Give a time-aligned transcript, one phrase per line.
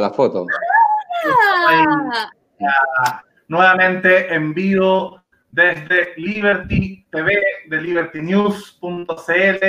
[0.00, 0.46] la foto.
[2.60, 3.22] Ah.
[3.48, 9.64] Nuevamente en vivo desde Liberty TV, de libertynews.cl.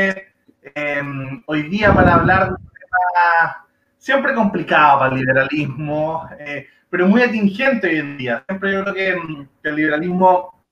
[0.75, 3.65] Em, hoy día para hablar de un tema
[3.97, 8.43] siempre complicado para el liberalismo, eh, pero muy atingente hoy en día.
[8.47, 10.63] Siempre yo creo que, em, el liberalismo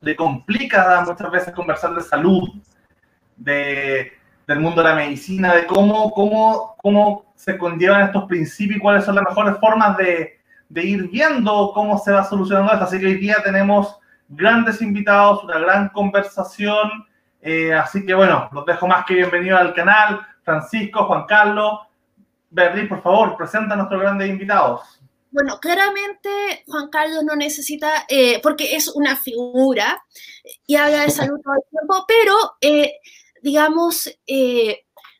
[0.00, 2.48] le complica muchas veces conversar de salud,
[3.36, 4.12] de,
[4.46, 9.04] del mundo de la medicina, de cómo, cómo, cómo se conllevan estos principios y cuáles
[9.04, 10.38] son las mejores formas de,
[10.68, 12.84] de ir viendo cómo se va solucionando esto.
[12.84, 13.96] Así que hoy día tenemos
[14.28, 17.06] grandes invitados, una gran conversación.
[17.40, 20.20] Eh, así que bueno, los dejo más que bienvenidos al canal.
[20.42, 21.80] Francisco, Juan Carlos,
[22.50, 25.00] Berlín, por favor, presenta a nuestros grandes invitados.
[25.30, 30.04] Bueno, claramente Juan Carlos no necesita, eh, porque es una figura
[30.64, 32.92] y habla de salud todo el tiempo, pero eh,
[33.44, 34.10] digamos,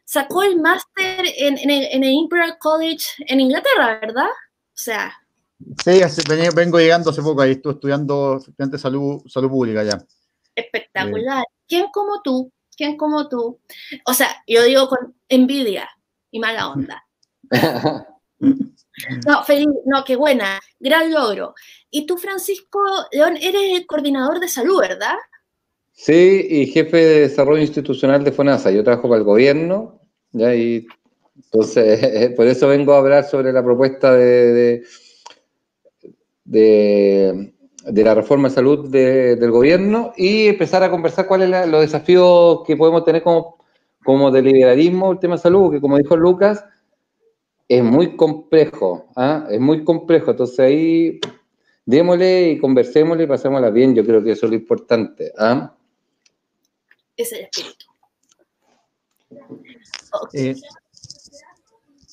[0.05, 4.29] sacó el máster en, en, el Imperial College en Inglaterra, ¿verdad?
[4.29, 5.15] O sea,
[5.85, 6.01] Sí,
[6.55, 10.05] vengo llegando hace poco, ahí estuve estudiando estudiante salud, salud pública ya.
[10.55, 11.43] Espectacular.
[11.43, 11.53] Eh.
[11.67, 12.53] ¿Quién como tú?
[12.77, 13.61] ¿Quién como tú?
[14.05, 15.89] O sea, yo digo con envidia
[16.31, 17.05] y mala onda.
[18.41, 21.55] no, feliz, no, qué buena, gran logro.
[21.91, 22.81] Y tú, Francisco
[23.13, 25.15] León, eres el coordinador de salud, ¿verdad?
[25.95, 28.71] Sí, y jefe de desarrollo institucional de FONASA.
[28.71, 30.01] Yo trabajo para el gobierno,
[30.33, 30.87] ya, y
[31.37, 34.85] entonces por eso vengo a hablar sobre la propuesta de
[36.45, 37.53] de,
[37.87, 42.77] la reforma de salud del gobierno y empezar a conversar cuáles son los desafíos que
[42.77, 43.59] podemos tener como,
[44.05, 46.65] como de liberalismo el tema de salud, que como dijo Lucas,
[47.67, 49.47] es muy complejo, ¿ah?
[49.51, 50.33] es muy complejo.
[50.33, 51.21] Entonces ahí
[51.87, 55.33] démosle y conversémosle y pasémosla bien, yo creo que eso es lo importante.
[55.39, 55.75] ¿ah?
[57.17, 57.87] Es el espíritu.
[60.33, 60.55] Eh,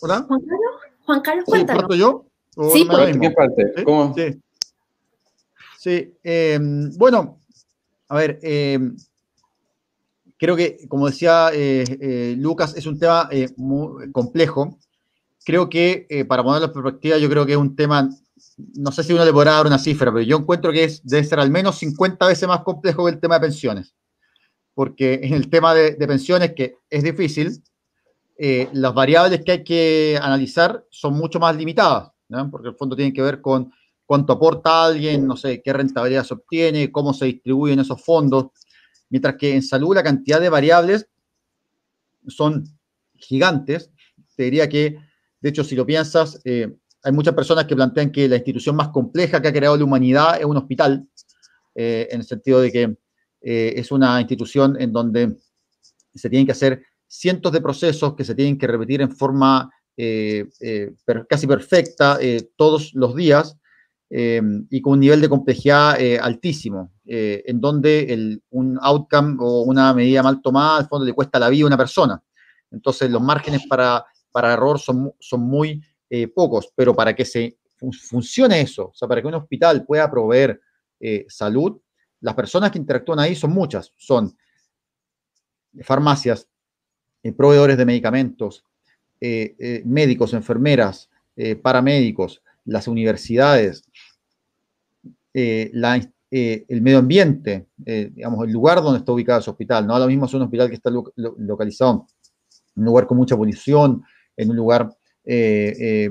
[0.02, 0.26] ¿Hola?
[0.28, 0.72] Juan Carlos,
[1.06, 1.98] Juan Carlos, cuéntanos.
[1.98, 2.26] yo?
[2.74, 3.18] Sí, pues.
[3.18, 3.84] ¿Qué parte?
[3.84, 4.14] ¿Cómo?
[5.80, 6.14] Sí.
[6.24, 7.40] Em, bueno,
[8.08, 8.96] a ver, em,
[10.38, 14.78] creo que, como decía eh, eh, Lucas, es un tema eh, muy complejo.
[15.44, 18.10] Creo que, para ponerlo en perspectiva, yo creo que es un tema,
[18.76, 21.24] no sé si uno le podrá dar una cifra, pero yo encuentro que es, debe
[21.24, 23.96] ser al menos 50 veces más complejo que el tema de pensiones.
[24.74, 27.64] Porque en el tema de, de pensiones, que es difícil,
[28.74, 32.12] las variables que hay que analizar son mucho más limitadas
[32.50, 33.72] porque el fondo tiene que ver con
[34.06, 38.48] cuánto aporta alguien, no sé, qué rentabilidad se obtiene, cómo se distribuyen esos fondos,
[39.10, 41.08] mientras que en salud la cantidad de variables
[42.28, 42.64] son
[43.16, 43.92] gigantes.
[44.36, 44.98] Te diría que,
[45.40, 48.90] de hecho, si lo piensas, eh, hay muchas personas que plantean que la institución más
[48.90, 51.08] compleja que ha creado la humanidad es un hospital,
[51.76, 52.98] eh, en el sentido de que
[53.42, 55.36] eh, es una institución en donde
[56.14, 60.48] se tienen que hacer cientos de procesos que se tienen que repetir en forma eh,
[60.60, 60.94] eh,
[61.28, 62.20] casi perfecta
[62.56, 63.58] todos los días
[64.10, 70.42] y con un nivel de complejidad altísimo, en donde un outcome o una medida mal
[70.42, 72.22] tomada al fondo le cuesta la vida a una persona.
[72.72, 75.82] Entonces los márgenes para, para error son, son muy
[76.36, 77.58] pocos, pero para que se
[78.10, 80.60] funcione eso, o sea, para que un hospital pueda proveer
[81.30, 81.80] salud,
[82.22, 84.36] las personas que interactúan ahí son muchas, son
[85.84, 86.48] farmacias,
[87.36, 88.66] proveedores de medicamentos,
[89.24, 93.84] eh, eh, médicos, enfermeras, eh, paramédicos, las universidades,
[95.34, 99.86] el medio ambiente, digamos, el lugar donde está ubicado ese hospital.
[99.86, 102.08] No lo mismo es un hospital que está localizado
[102.76, 104.04] en un lugar con mucha polución,
[104.36, 104.90] en un lugar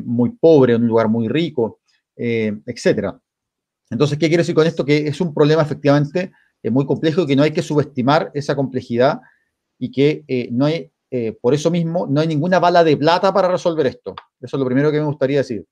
[0.05, 1.81] muy pobre, en un lugar muy rico,
[2.17, 3.15] etc.
[3.91, 4.85] Entonces, ¿qué quiero decir con esto?
[4.85, 6.33] Que es un problema efectivamente
[6.65, 9.21] muy complejo y que no hay que subestimar esa complejidad
[9.79, 13.49] y que no hay eh, por eso mismo, no hay ninguna bala de plata para
[13.49, 14.15] resolver esto.
[14.41, 15.67] Eso es lo primero que me gustaría decir.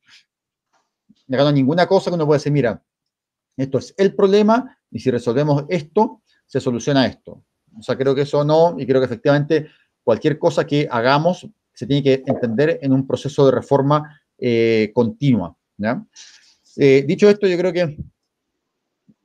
[1.29, 2.83] no hay ninguna cosa que uno pueda decir, mira,
[3.57, 7.45] esto es el problema y si resolvemos esto, se soluciona esto.
[7.79, 9.69] O sea, creo que eso no, y creo que efectivamente
[10.03, 15.57] cualquier cosa que hagamos se tiene que entender en un proceso de reforma eh, continua.
[16.81, 17.97] Eh, dicho esto, yo creo que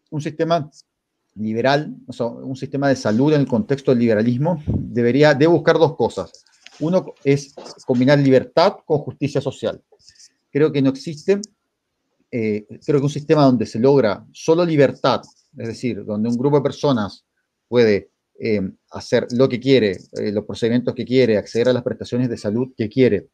[0.10, 0.72] un sistema
[1.36, 5.78] liberal, o sea, un sistema de salud en el contexto del liberalismo, debería de buscar
[5.78, 6.44] dos cosas.
[6.80, 7.54] Uno es
[7.86, 9.80] combinar libertad con justicia social.
[10.52, 11.42] Creo que no existe,
[12.32, 15.22] eh, creo que un sistema donde se logra solo libertad,
[15.56, 17.24] es decir, donde un grupo de personas
[17.68, 18.10] puede
[18.40, 22.74] eh, hacer lo que quiere, los procedimientos que quiere, acceder a las prestaciones de salud
[22.76, 23.28] que quiere,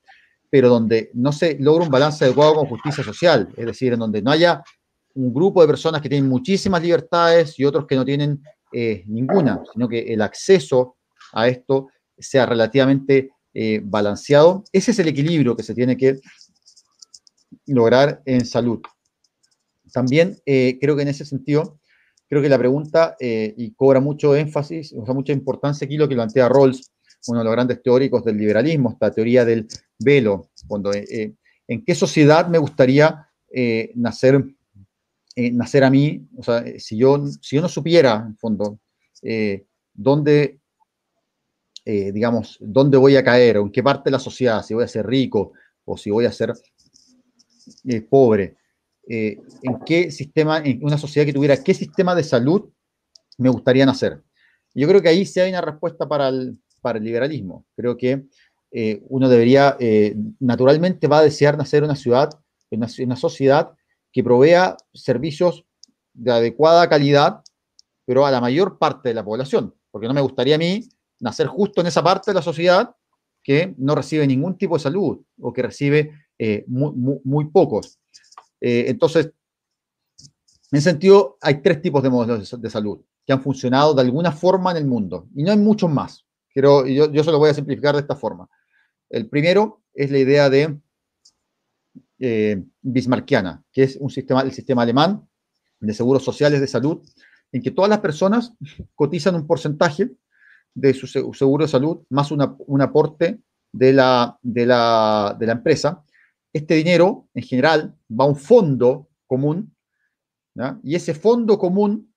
[0.50, 4.22] pero donde no se logra un balance adecuado con justicia social, es decir, en donde
[4.22, 4.64] no haya
[5.14, 8.42] un grupo de personas que tienen muchísimas libertades y otros que no tienen
[8.72, 10.98] eh, ninguna, sino que el acceso
[11.34, 14.64] a esto sea relativamente eh, balanceado.
[14.72, 16.20] Ese es el equilibrio que se tiene que
[17.66, 18.80] lograr en salud.
[19.92, 21.80] También eh, creo que en ese sentido,
[22.28, 26.16] creo que la pregunta, y cobra mucho énfasis, o sea, mucha importancia aquí lo que
[26.16, 26.92] plantea Rawls,
[27.28, 29.68] uno de los grandes teóricos del liberalismo, esta teoría del
[30.00, 31.36] velo, cuando, eh,
[31.68, 33.26] en qué sociedad me gustaría
[33.96, 34.44] nacer,
[35.36, 38.80] nacer a mí, o sea, si yo, si yo no supiera, en fondo,
[39.94, 40.60] dónde,
[41.86, 44.88] digamos, dónde voy a caer, o en qué parte de la sociedad, si voy a
[44.88, 45.54] ser rico
[45.86, 46.54] o si voy a ser
[48.10, 48.58] pobre,
[49.12, 52.70] eh, en qué sistema, en una sociedad que tuviera qué sistema de salud
[53.40, 54.22] me gustaría nacer.
[54.76, 57.66] Yo creo que ahí sí hay una respuesta para el, para el liberalismo.
[57.76, 58.28] Creo que
[58.72, 62.30] eh, uno debería, eh, naturalmente va a desear nacer una ciudad,
[62.72, 63.72] una, una, sociedad
[64.12, 65.66] que provea servicios
[66.14, 67.42] de adecuada calidad,
[68.06, 70.88] pero a la mayor parte de la población, porque no me gustaría a mí
[71.20, 72.96] nacer justo en esa parte de la sociedad
[73.44, 76.12] que no recibe ningún tipo de salud o que recibe
[76.68, 78.00] muy, muy, muy, pocos.
[78.62, 79.32] Eh, entonces,
[80.72, 84.32] en ese sentido, hay tres tipos de modelos de, salud que han funcionado de alguna
[84.32, 86.26] forma en el mundo y no hay muchos más.
[86.54, 88.50] Pero yo, yo se lo voy a simplificar de esta forma.
[89.10, 90.78] El primero es la idea de
[92.20, 95.28] eh, bismarckiana, que es un sistema, el sistema alemán
[95.80, 97.02] de seguros sociales de salud,
[97.52, 98.54] en que todas las personas
[98.96, 100.12] cotizan un porcentaje
[100.76, 103.40] de su seguro de salud más un aporte
[103.72, 106.04] de la, de la, de la empresa.
[106.54, 109.76] Este dinero, en general, va a un fondo común,
[110.84, 112.14] y ese fondo común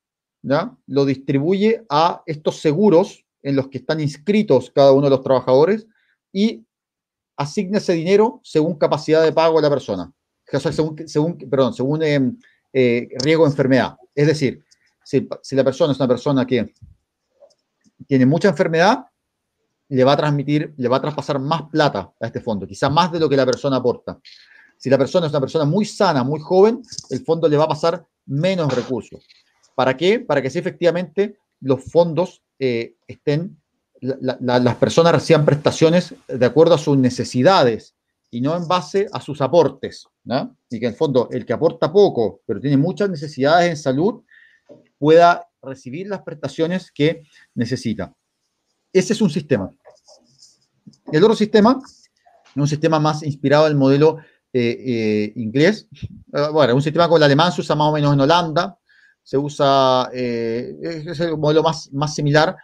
[0.87, 5.87] lo distribuye a estos seguros en los que están inscritos cada uno de los trabajadores
[6.31, 6.65] y
[7.37, 10.11] asigna ese dinero según capacidad de pago de la persona,
[11.05, 12.31] según, perdón, según eh,
[12.71, 13.97] eh, riesgo de enfermedad.
[14.13, 14.63] Es decir,
[15.03, 16.73] si, la persona es una persona que
[18.07, 19.05] tiene mucha enfermedad,
[19.89, 23.11] le va a transmitir, le va a traspasar más plata a este fondo, quizá más
[23.11, 24.19] de lo que la persona aporta.
[24.77, 27.69] Si la persona es una persona muy sana, muy joven, el fondo le va a
[27.69, 29.25] pasar menos recursos.
[29.75, 30.19] ¿Para qué?
[30.19, 33.61] Para que si efectivamente los fondos eh, estén,
[34.03, 37.95] las personas reciban prestaciones de acuerdo a sus necesidades
[38.29, 40.07] y no en base a sus aportes.
[40.69, 44.23] Y que en el fondo el que aporta poco, pero tiene muchas necesidades en salud,
[44.97, 47.23] pueda recibir las prestaciones que
[47.55, 48.13] necesita.
[48.91, 49.71] Ese es un sistema.
[51.11, 51.79] El otro sistema
[52.55, 54.17] un sistema más inspirado en el modelo
[54.51, 55.87] eh, eh, inglés.
[56.31, 58.77] Uh, bueno, un sistema como el alemán se usa más o menos en Holanda.
[59.23, 62.55] Se usa, eh, es el modelo más, más similar.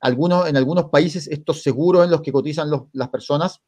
[0.00, 3.60] Algunos, en algunos países estos seguros en los que cotizan las personas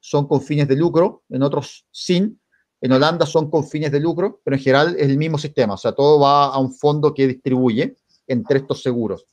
[0.00, 2.40] son con fines de lucro, en otros sin.
[2.80, 5.74] En Holanda son con fines de lucro, pero en general es el mismo sistema.
[5.74, 7.96] O sea, todo va a un fondo que distribuye
[8.26, 9.26] entre estos seguros.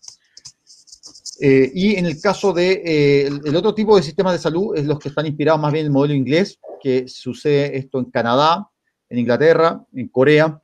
[1.39, 4.85] Eh, y en el caso de eh, el otro tipo de sistemas de salud es
[4.85, 8.69] los que están inspirados más bien en el modelo inglés, que sucede esto en Canadá,
[9.09, 10.61] en Inglaterra, en Corea,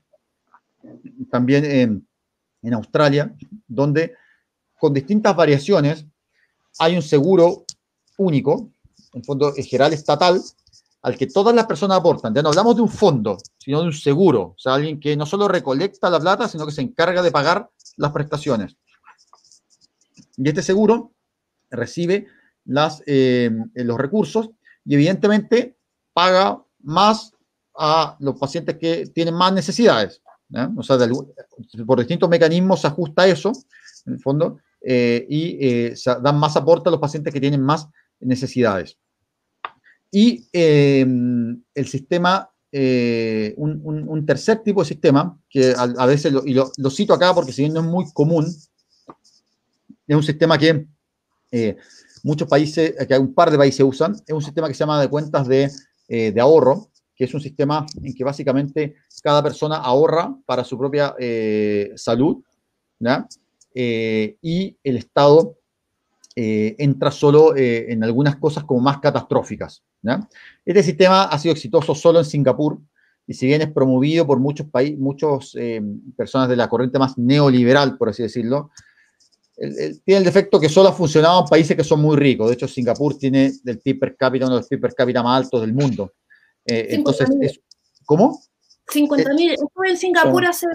[1.30, 2.08] también en,
[2.62, 3.36] en Australia,
[3.68, 4.14] donde
[4.80, 6.06] con distintas variaciones
[6.80, 7.66] hay un seguro
[8.18, 8.72] único,
[9.14, 10.42] en fondo en general estatal,
[11.02, 12.34] al que todas las personas aportan.
[12.34, 14.42] Ya no hablamos de un fondo, sino de un seguro.
[14.42, 17.70] O sea, alguien que no solo recolecta la plata, sino que se encarga de pagar
[17.98, 18.76] las prestaciones.
[20.38, 21.12] Y este seguro
[21.70, 22.28] recibe
[23.06, 24.50] eh, los recursos
[24.86, 25.78] y evidentemente
[26.14, 27.34] paga más
[27.78, 30.22] a los pacientes que tienen más necesidades.
[30.76, 30.98] O sea,
[31.86, 33.52] por distintos mecanismos se ajusta eso,
[34.06, 37.88] en el fondo, eh, y eh, dan más aporte a los pacientes que tienen más
[38.20, 38.98] necesidades.
[40.12, 47.14] Y el sistema, un, tercer tipo de sistema, que a, veces, y lo, lo, cito
[47.14, 48.48] acá porque si bien no es muy común,
[50.08, 50.88] es un sistema que
[51.52, 51.78] eh,
[52.24, 55.08] muchos países, que un par de países usan, es un sistema que se llama de
[55.08, 55.70] cuentas de,
[56.08, 61.16] eh, ahorro, que es un sistema en que básicamente cada persona ahorra para su propia
[61.20, 62.44] eh, salud,
[64.42, 65.58] y el Estado
[66.36, 69.84] entra solo en algunas cosas como más catastróficas.
[70.66, 72.80] Este sistema ha sido exitoso solo en Singapur,
[73.28, 75.54] y si bien es promovido por muchos países, muchas
[76.18, 78.72] personas de la corriente más neoliberal, por así decirlo,
[79.56, 82.48] tiene el defecto que solo ha funcionado en países que son muy ricos.
[82.48, 85.44] De hecho, Singapur tiene del PIB per cápita uno de los PIB per cápita más
[85.44, 86.14] altos del mundo.
[86.66, 87.28] Eh, entonces,
[88.06, 88.42] ¿cómo?
[88.88, 89.52] 50 mil.
[89.52, 90.66] Estuve en Singapur hace,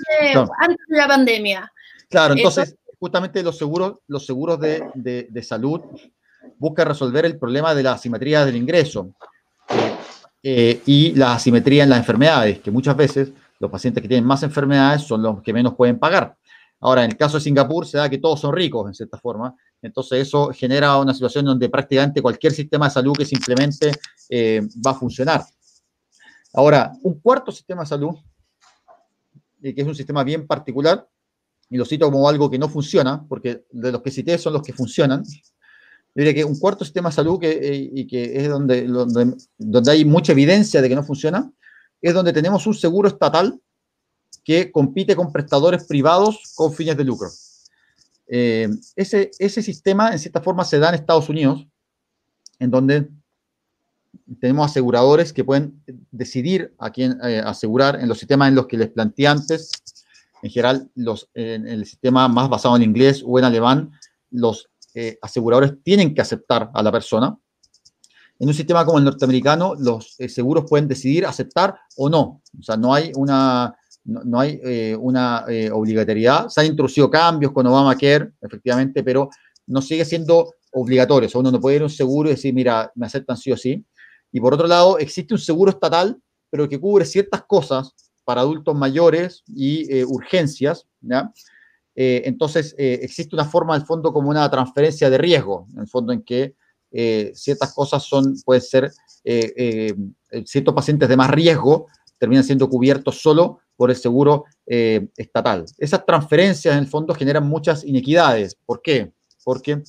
[0.58, 1.72] antes de la pandemia.
[2.10, 5.78] Claro, entonces, justamente los seguros, los seguros de, de, salud
[6.56, 9.14] buscan resolver el problema de la asimetría del ingreso
[10.42, 13.30] eh, y la asimetría en las enfermedades, que muchas veces
[13.60, 16.34] los pacientes que tienen más enfermedades son los que menos pueden pagar.
[16.80, 19.54] Ahora, en el caso de Singapur, se da que todos son ricos, en cierta forma.
[19.82, 23.92] Entonces, eso genera una situación donde prácticamente cualquier sistema de salud que simplemente
[24.30, 25.44] eh, va a funcionar.
[26.54, 28.14] Ahora, un cuarto sistema de salud,
[29.60, 31.06] que es un sistema bien particular,
[31.70, 34.62] y lo cito como algo que no funciona, porque de los que cité son los
[34.62, 35.24] que funcionan.
[36.14, 39.90] Yo que un cuarto sistema de salud, que, eh, y que es donde, donde, donde
[39.90, 41.50] hay mucha evidencia de que no funciona,
[42.00, 43.60] es donde tenemos un seguro estatal
[44.44, 47.30] que compite con prestadores privados con fines de lucro.
[48.26, 51.66] Eh, ese, ese sistema, en cierta forma, se da en Estados Unidos,
[52.58, 53.08] en donde
[54.40, 58.76] tenemos aseguradores que pueden decidir a quién eh, asegurar en los sistemas en los que
[58.76, 59.70] les planteé antes.
[60.44, 63.92] En general, los, en el sistema más basado en inglés o en alemán,
[64.30, 67.34] los eh, aseguradores tienen que aceptar a la persona.
[68.38, 72.42] En un sistema como el norteamericano, los seguros pueden decidir aceptar o no.
[72.60, 73.74] O sea, no hay una,
[74.04, 76.50] no, hay eh, una eh, obligatoriedad.
[76.50, 79.30] Se han introducido cambios con Obamacare, efectivamente, pero
[79.66, 81.26] no sigue siendo obligatorio.
[81.26, 83.50] O sea, uno no puede ir a un seguro y decir, mira, me aceptan sí
[83.50, 83.82] o sí.
[84.30, 86.20] Y por otro lado, existe un seguro estatal,
[86.50, 87.94] pero que cubre ciertas cosas
[88.24, 90.86] para adultos mayores y eh, urgencias.
[91.96, 96.22] entonces, existe una forma, del fondo, como una transferencia de riesgo, en el fondo en
[96.22, 96.54] que
[97.34, 98.90] ciertas cosas son, pueden ser,
[100.44, 101.86] ciertos pacientes de más riesgo
[102.18, 105.64] terminan siendo cubiertos solo por el seguro eh, estatal.
[105.78, 108.56] Esas transferencias, en el fondo, generan muchas inequidades.
[108.64, 109.12] ¿Por qué?
[109.44, 109.82] Porque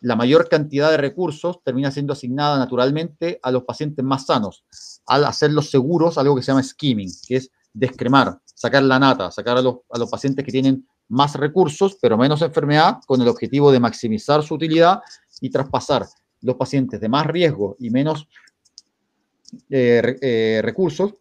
[0.00, 4.64] la mayor cantidad de recursos termina siendo asignada naturalmente a los pacientes más sanos,
[5.06, 9.30] al hacer los seguros algo que se llama skimming, que es descremar, sacar la nata,
[9.30, 13.28] sacar a los, a los pacientes que tienen más recursos, pero menos enfermedad, con el
[13.28, 15.00] objetivo de maximizar su utilidad
[15.40, 16.06] y traspasar
[16.42, 18.28] los pacientes de más riesgo y menos
[19.70, 21.14] eh, eh, recursos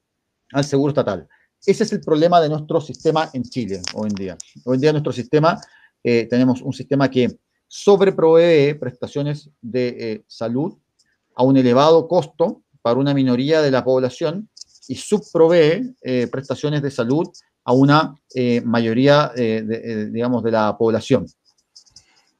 [0.51, 1.27] al seguro estatal.
[1.65, 4.37] Ese es el problema de nuestro sistema en Chile hoy en día.
[4.65, 5.59] Hoy en día nuestro sistema,
[6.03, 10.77] eh, tenemos un sistema que sobreprovee prestaciones de eh, salud
[11.35, 14.49] a un elevado costo para una minoría de la población
[14.87, 17.27] y subprovee eh, prestaciones de salud
[17.63, 18.15] a una
[18.63, 21.25] mayoría, digamos, de la población.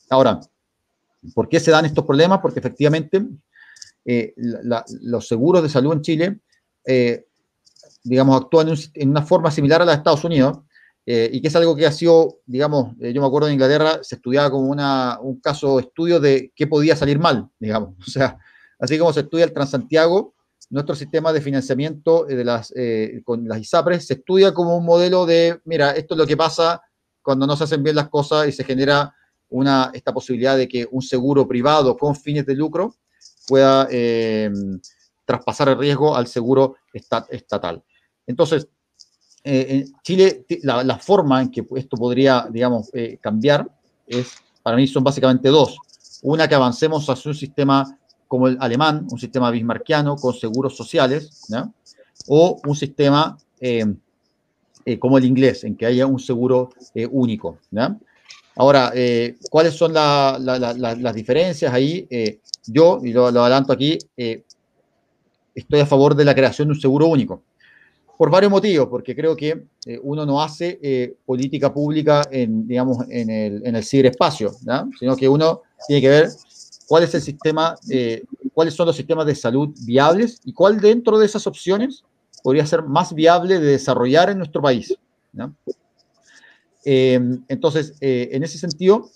[0.10, 0.40] Ahora,
[1.36, 2.40] ¿por qué se dan estos problemas?
[2.40, 3.26] Porque efectivamente
[4.06, 6.40] los seguros de salud en Chile
[8.08, 10.60] digamos, actúan en, una forma similar a la de Estados Unidos,
[11.10, 14.00] eh, y que es algo que ha sido, digamos, eh, yo me acuerdo en Inglaterra,
[14.04, 17.96] se estudiaba como una, un caso estudio de qué podía salir mal, digamos.
[18.06, 18.38] O sea,
[18.78, 20.34] así como se estudia el Transantiago,
[20.70, 22.74] nuestro sistema de financiamiento eh, de las,
[23.24, 26.82] con las ISAPRES se estudia como un modelo de, mira, esto es lo que pasa
[27.22, 29.16] cuando no se hacen bien las cosas y se genera
[29.48, 32.96] una, esta posibilidad de que un seguro privado con fines de lucro
[33.48, 33.88] pueda
[35.24, 37.82] traspasar el riesgo al seguro estatal.
[38.26, 38.68] Entonces,
[39.50, 43.66] eh, Chile, la, forma en que esto podría, digamos, eh, cambiar
[44.06, 45.78] es, para mí son básicamente dos.
[46.22, 51.48] Una, que avancemos hacia un sistema como el alemán, un sistema bismarckiano con seguros sociales,
[52.28, 53.86] o un sistema eh,
[55.00, 56.72] como el inglés, en que haya un seguro
[57.12, 57.60] único.
[58.58, 58.92] Ahora,
[59.50, 62.06] ¿cuáles son las diferencias ahí?
[62.66, 63.98] yo, y lo adelanto aquí,
[65.56, 67.44] estoy a favor de la creación de un seguro único
[68.18, 72.98] por varios motivos, porque creo que eh, uno no hace eh, política pública en, digamos,
[73.10, 74.52] en el, en el ciberespacio,
[75.00, 76.30] sino que uno tiene que ver
[76.88, 81.20] cuál es el sistema, eh, cuáles son los sistemas de salud viables y cuál dentro
[81.20, 82.04] de esas opciones
[82.42, 84.96] podría ser más viable de desarrollar en nuestro país.
[86.84, 89.12] entonces, en ese sentido,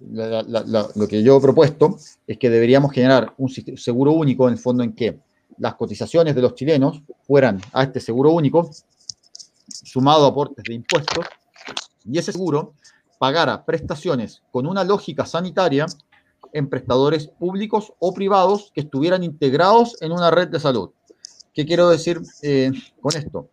[0.00, 4.84] lo que yo he propuesto es que deberíamos generar un seguro único en el fondo
[4.84, 5.18] en que
[5.58, 8.70] las cotizaciones de los chilenos fueran a este seguro único,
[9.68, 11.26] sumado a aportes de impuestos,
[12.04, 12.74] y ese seguro
[13.18, 15.86] pagara prestaciones con una lógica sanitaria
[16.52, 20.90] en prestadores públicos o privados que estuvieran integrados en una red de salud.
[21.52, 22.70] ¿Qué quiero decir eh,
[23.00, 23.48] con esto?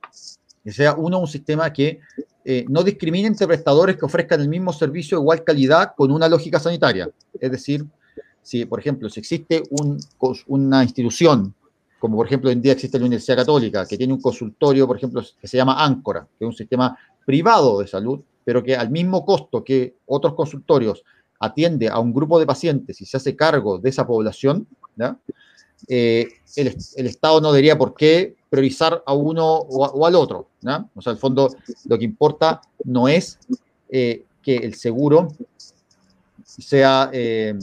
[0.63, 1.99] Que sea uno un sistema que
[2.43, 6.27] eh, no discrimine entre prestadores que ofrezcan el mismo servicio de igual calidad con una
[6.27, 7.09] lógica sanitaria.
[7.39, 7.85] Es decir,
[8.41, 9.63] si, por ejemplo, si existe
[10.47, 11.53] una institución
[12.01, 14.97] como por ejemplo hoy en día existe la Universidad Católica, que tiene un consultorio, por
[14.97, 18.89] ejemplo, que se llama Áncora, que es un sistema privado de salud, pero que al
[18.89, 21.03] mismo costo que otros consultorios
[21.39, 24.67] atiende a un grupo de pacientes y se hace cargo de esa población,
[25.87, 30.47] eh, el, Estado no debería por qué priorizar a uno o, al otro.
[30.95, 31.53] O sea, al fondo,
[31.85, 33.37] lo que importa no es
[33.89, 35.27] eh, que el seguro
[36.43, 37.53] sea, eh,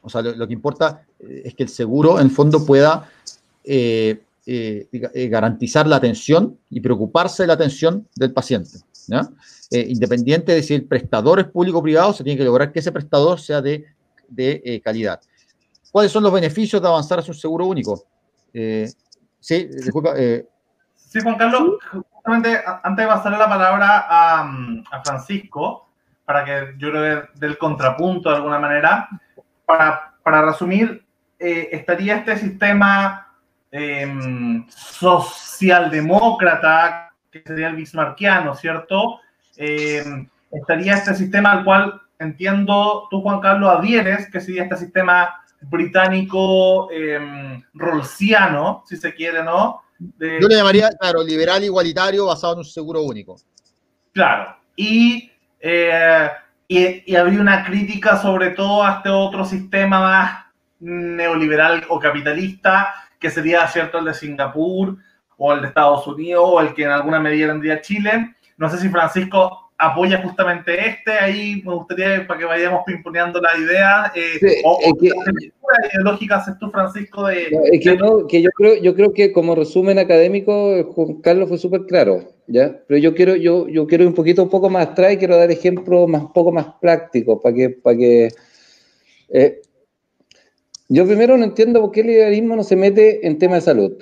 [0.00, 3.08] o sea, lo, que importa es que el seguro, en fondo, pueda
[3.64, 8.78] eh, eh, eh, garantizar la atención y preocuparse de la atención del paciente.
[9.70, 12.92] independiente de si el prestador es público o privado, se tiene que lograr que ese
[12.92, 13.86] prestador sea de,
[14.84, 15.20] calidad.
[15.90, 18.04] ¿Cuáles son los beneficios de avanzar hacia un seguro único?
[19.42, 20.14] Sí, disculpa.
[20.16, 20.46] Eh.
[20.94, 25.88] Sí, Juan Carlos, justamente antes de pasarle la palabra a, Francisco,
[26.24, 29.08] para que yo creo del contrapunto de alguna manera,
[29.66, 31.01] para, para resumir,
[31.42, 33.34] eh, estaría este sistema
[33.70, 39.20] em, socialdemócrata, que sería el bismarckiano, ¿cierto?
[39.56, 45.42] Em, estaría este sistema al cual entiendo tú, Juan Carlos, adhieres, que sería este sistema
[45.62, 49.82] británico eh, rolsiano, si se quiere, ¿no?
[50.18, 53.36] Yo le llamaría, claro, liberal igualitario basado en un seguro único.
[54.12, 54.56] Claro.
[54.76, 55.30] Y,
[55.60, 56.28] eh,
[56.68, 60.44] y, habría una crítica sobre todo a este otro sistema más
[60.82, 64.96] neoliberal o capitalista, que sería, ¿cierto?, el de Singapur
[65.36, 68.34] o el de Estados Unidos o el que en alguna medida tendría Chile.
[68.56, 71.12] No sé si Francisco apoya justamente este.
[71.12, 74.12] Ahí me gustaría para que vayamos pimponeando la idea.
[74.14, 75.10] Eh, o, que,
[75.92, 77.26] ideológica haces tú, Francisco?
[77.26, 81.48] De, es que, no, que yo, creo, yo creo que como resumen académico, Juan Carlos
[81.48, 82.76] fue súper claro, ¿ya?
[82.86, 85.36] Pero yo quiero, yo, yo quiero ir un poquito un poco más atrás y quiero
[85.36, 87.70] dar ejemplos más, un poco más prácticos para que...
[87.70, 88.28] Para que
[89.34, 89.62] eh,
[90.92, 93.92] yo primero no entiendo por qué el liberalismo no se mete en temas de salud,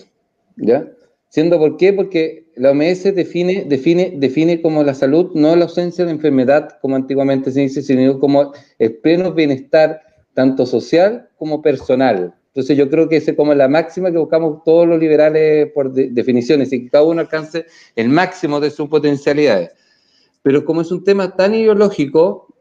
[0.56, 0.90] ¿ya?
[1.28, 6.04] Siendo por qué, porque la OMS define, define, define como la salud no la ausencia
[6.04, 10.02] de enfermedad, como antiguamente se dice, sino como el pleno bienestar,
[10.34, 12.34] tanto social como personal.
[12.48, 15.92] Entonces yo creo que esa es como la máxima que buscamos todos los liberales por
[15.92, 19.70] definiciones, y que cada uno alcance el máximo de sus potencialidades.
[20.42, 22.52] Pero como es un tema tan ideológico,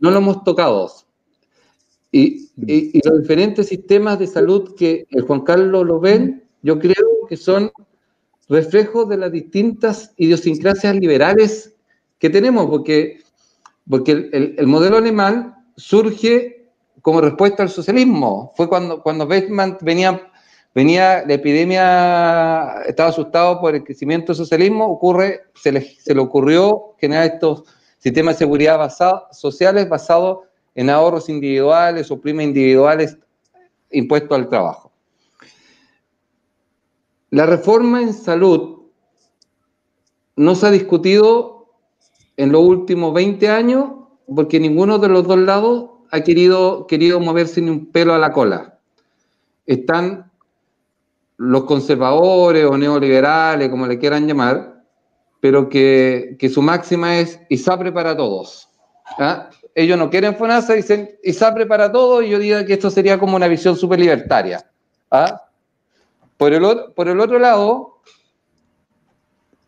[0.00, 0.92] no lo hemos tocado.
[2.12, 6.78] Y, y, y los diferentes sistemas de salud que el Juan Carlos lo ven, yo
[6.78, 7.70] creo que son
[8.50, 11.76] reflejo de las distintas idiosincrasias liberales
[12.18, 13.20] que tenemos, porque,
[13.88, 16.68] porque el, modelo alemán surge
[17.00, 18.52] como respuesta al socialismo.
[18.56, 20.30] Fue cuando, cuando Weizmann venía,
[20.74, 26.20] venía la epidemia, estaba asustado por el crecimiento del socialismo, ocurre, se le, se le
[26.20, 27.62] ocurrió generar estos
[27.98, 28.90] sistemas de seguridad
[29.30, 30.40] sociales basados
[30.80, 33.18] en ahorros individuales o primas individuales
[33.90, 34.90] impuestos al trabajo.
[37.28, 38.84] La reforma en salud
[40.36, 41.66] no se ha discutido
[42.38, 43.90] en los últimos 20 años
[44.34, 48.32] porque ninguno de los dos lados ha querido, querido moverse ni un pelo a la
[48.32, 48.78] cola.
[49.66, 50.32] Están
[51.36, 54.82] los conservadores o neoliberales, como le quieran llamar,
[55.40, 58.70] pero que, su máxima es ISAPRE para todos.
[59.18, 59.50] ¿ah?
[59.74, 63.36] Ellos no quieren FONASA, dicen ISAPRE para todos, y yo diría que esto sería como
[63.36, 64.64] una visión súper libertaria.
[65.10, 65.42] ¿ah?
[66.36, 68.00] Por el, otro, lado,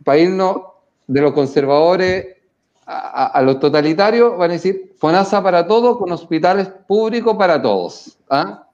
[0.04, 0.62] para irnos
[1.06, 2.36] de los conservadores
[2.86, 8.18] a, los totalitarios, van a decir FONASA para todos con hospitales públicos para todos.
[8.28, 8.66] ¿ah?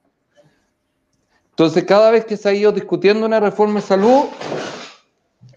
[1.51, 4.27] Entonces, cada vez que se ha ido discutiendo una reforma de salud,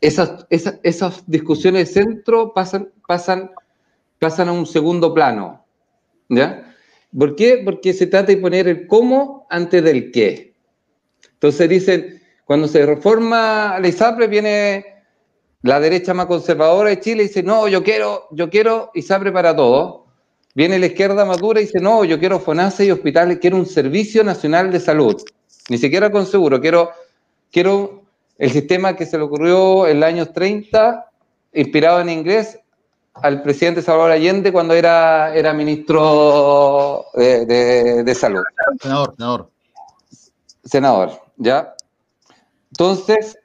[0.02, 3.52] esas, esas, discusiones de centro pasan, pasan,
[4.18, 5.61] pasan a un segundo plano.
[6.32, 6.74] ¿Ya?
[7.18, 7.62] ¿Por qué?
[7.64, 10.54] Porque se trata de poner el cómo antes del qué.
[11.34, 14.86] Entonces dicen, cuando se reforma la ISAPRE viene
[15.62, 19.56] la derecha más conservadora de Chile y dice, no, yo quiero, yo quiero ISAPRE para
[19.56, 20.08] todo.
[20.56, 24.24] Viene la izquierda madura y dice, no, yo quiero FONASE y hospitales, quiero un Servicio
[24.24, 25.22] Nacional de Salud.
[25.70, 26.92] Ni siquiera con seguro, quiero,
[27.52, 28.04] quiero
[28.38, 31.10] el sistema que se le ocurrió en los años 30,
[31.54, 32.60] inspirado en inglés,
[33.14, 38.42] al presidente Salvador Allende cuando era, era ministro de, de salud.
[38.82, 39.52] Senador, senador.
[40.64, 41.76] Senador, ¿ya?
[42.72, 43.38] Entonces,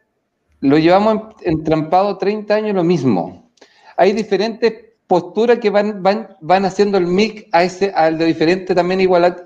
[0.61, 3.51] lo llevamos entrampado 30 años lo mismo.
[3.97, 4.73] Hay diferentes
[5.07, 9.45] posturas que van, van, van haciendo el mix a ese, al de diferente también igual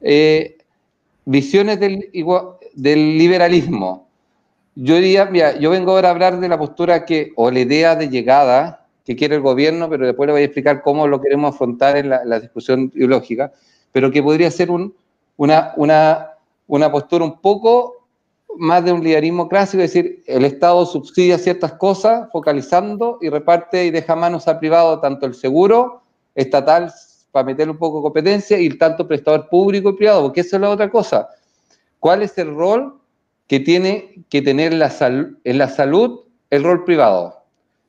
[0.00, 0.58] eh,
[1.24, 2.10] visiones del,
[2.74, 4.08] del liberalismo.
[4.74, 7.94] Yo diría, mira, yo vengo ahora a hablar de la postura que, o la idea
[7.94, 11.54] de llegada que quiere el gobierno, pero después le voy a explicar cómo lo queremos
[11.54, 13.52] afrontar en la, discusión ideológica,
[13.90, 14.94] pero que podría ser un,
[15.36, 16.30] una, una,
[16.66, 18.06] una postura un poco
[18.56, 23.86] más de un liderismo clásico, es decir, el Estado subsidia ciertas cosas focalizando y reparte
[23.86, 26.02] y deja manos a privado tanto el seguro
[26.34, 26.92] estatal
[27.30, 30.62] para meterle un poco de competencia y tanto prestador público y privado, porque eso es
[30.62, 31.28] la otra cosa.
[31.98, 32.98] ¿Cuál es el rol
[33.46, 34.92] que tiene que tener la
[35.44, 37.41] en la salud el rol privado?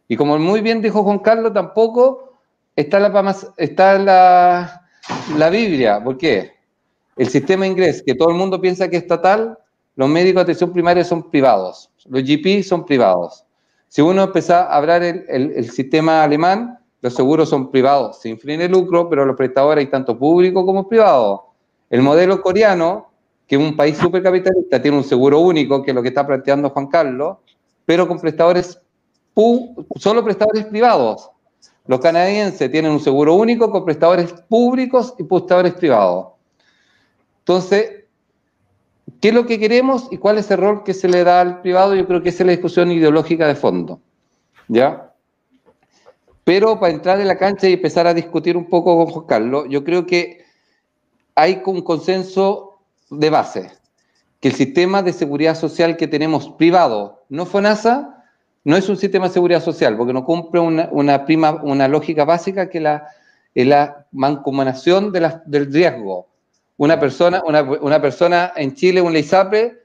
[0.07, 2.33] Y como muy bien dijo Juan Carlos, tampoco
[2.75, 4.81] está la, está la,
[5.37, 6.03] la Biblia.
[6.03, 6.53] ¿Por qué?
[7.15, 9.57] El sistema inglés, que todo el mundo piensa que es estatal,
[9.95, 13.45] los médicos de atención primaria son privados, los GP son privados.
[13.87, 18.57] Si uno empieza a hablar el, el, sistema alemán, los seguros son privados, sin fin
[18.57, 21.49] de lucro, pero los prestadores hay tanto público como privado.
[21.91, 23.13] El modelo coreano
[23.47, 26.69] que es un país supercapitalista, tiene un seguro único, que es lo que está planteando
[26.69, 27.37] Juan Carlos,
[27.85, 28.79] pero con prestadores,
[29.35, 31.29] solo prestadores privados.
[31.85, 36.27] Los canadienses tienen un seguro único con prestadores públicos y prestadores privados.
[37.39, 38.05] Entonces,
[39.19, 41.61] ¿qué es lo que queremos y cuál es el rol que se le da al
[41.61, 41.93] privado?
[41.95, 43.99] Yo creo que esa es la discusión ideológica de fondo.
[44.69, 45.13] ¿Ya?
[46.45, 49.65] Pero para entrar en la cancha y empezar a discutir un poco con Juan Carlos,
[49.69, 50.45] yo creo que
[51.35, 53.71] hay un consenso de base,
[54.39, 58.22] que el sistema de seguridad social que tenemos privado, no FONASA,
[58.65, 62.69] no es un sistema de seguridad social, porque no cumple una, prima, una lógica básica
[62.69, 63.07] que la,
[63.53, 66.27] es la mancomunación de del riesgo.
[66.77, 69.79] Una persona, una, persona en Chile, un ISAPRE,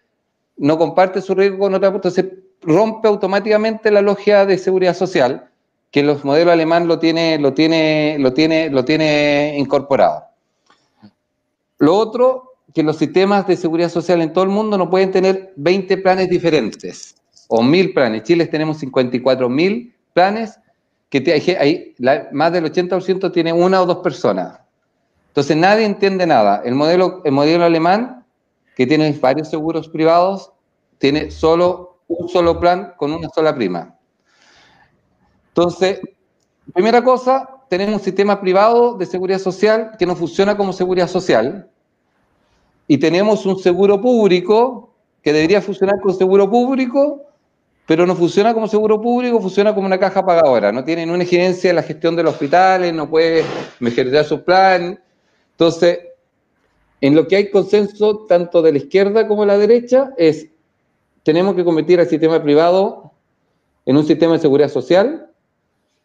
[0.57, 2.27] no comparte su riesgo con otra, entonces
[2.63, 5.49] rompe automáticamente la lógica de seguridad social
[5.91, 10.25] que los modelos alemán lo tiene, lo tiene, lo tiene, lo tiene incorporado.
[11.79, 15.53] Lo otro, que los sistemas de seguridad social en todo el mundo no pueden tener
[15.57, 17.18] 20 planes diferentes
[17.49, 18.23] o 1000 planes.
[18.23, 20.61] Chile tenemos 54.000 planes
[21.11, 21.95] que hay,
[22.33, 24.61] más del 80% tiene una o dos personas.
[25.29, 26.63] Entonces nadie entiende nada.
[26.65, 28.25] El modelo, el modelo alemán,
[28.77, 30.53] que tiene varios seguros privados,
[30.99, 33.95] tiene solo un solo plan con una sola prima.
[35.49, 36.01] Entonces,
[36.73, 41.71] primera cosa, tenemos un sistema privado de seguridad social que no funciona como seguridad social.
[42.87, 47.28] Y tenemos un seguro público que debería funcionar como seguro público,
[47.89, 50.71] pero no funciona como seguro público, funciona como una caja pagadora.
[50.71, 53.43] No tiene una injerencia en la gestión de los hospitales, no puede
[53.81, 55.03] mejorar su plan.
[55.53, 56.01] Entonces,
[57.01, 60.49] en lo que hay consenso tanto de la izquierda como de la derecha es
[61.23, 63.11] tenemos que convertir al sistema privado
[63.87, 65.31] en un sistema de seguridad social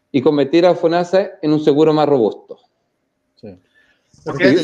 [0.10, 2.60] y convertir a FONASA en un seguro más robusto.
[3.36, 3.60] Sí.
[4.24, 4.56] Porque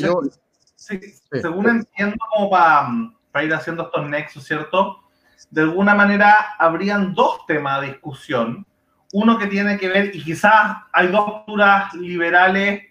[1.42, 5.09] según entiendo, como para, ir haciendo estos nexos, ¿cierto?
[5.50, 8.66] De alguna manera habrían dos temas de discusión.
[9.12, 12.84] Uno que tiene que ver, y quizás hay dos posturas liberales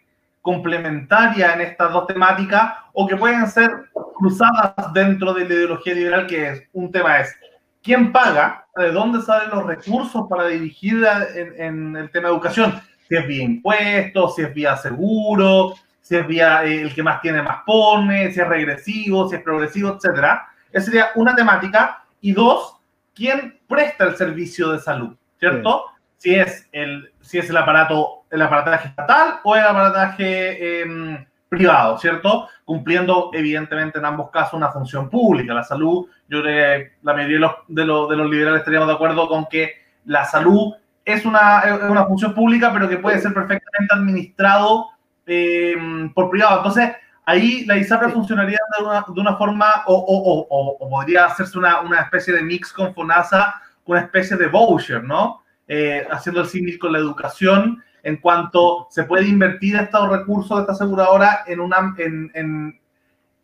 [0.43, 3.71] complementarias en estas dos temáticas, o que pueden ser
[4.17, 7.37] cruzadas dentro de la ideología liberal, que es un tema es
[7.83, 13.17] quién paga, de dónde salen los recursos para dirigir en, el tema de educación, si
[13.17, 17.43] es vía impuestos, si es vía seguro, si es vía eh, el que más tiene
[17.43, 20.49] más pone, si es regresivo, si es progresivo, etcétera.
[20.73, 22.05] Esa sería una temática.
[22.21, 22.77] Y dos,
[23.15, 25.17] ¿quién presta el servicio de salud?
[25.39, 25.85] ¿Cierto?
[26.17, 31.97] Si es el, si es el aparato, el aparataje estatal o el aparataje em, privado,
[31.99, 32.49] ¿cierto?
[32.65, 35.55] Cumpliendo evidentemente en ambos casos una función pública.
[35.55, 37.37] La salud, yo creo que la mayoría
[37.69, 42.05] de los, de los, liberales estaríamos de acuerdo con que la salud es una, una
[42.05, 44.89] función pública, pero que puede ser perfectamente administrado
[45.27, 45.77] eh,
[46.15, 46.59] por privado.
[46.59, 46.91] Entonces,
[47.29, 50.47] ahí la ISAPRE funcionaría de una, de una forma, o, o,
[50.81, 55.43] o, podría hacerse una, una, especie de mix con FONASA, una especie de voucher, ¿no?
[55.67, 60.63] Eh, haciendo el símil con la educación en cuanto se puede invertir estos recursos de
[60.63, 62.81] esta aseguradora en, una, en, en,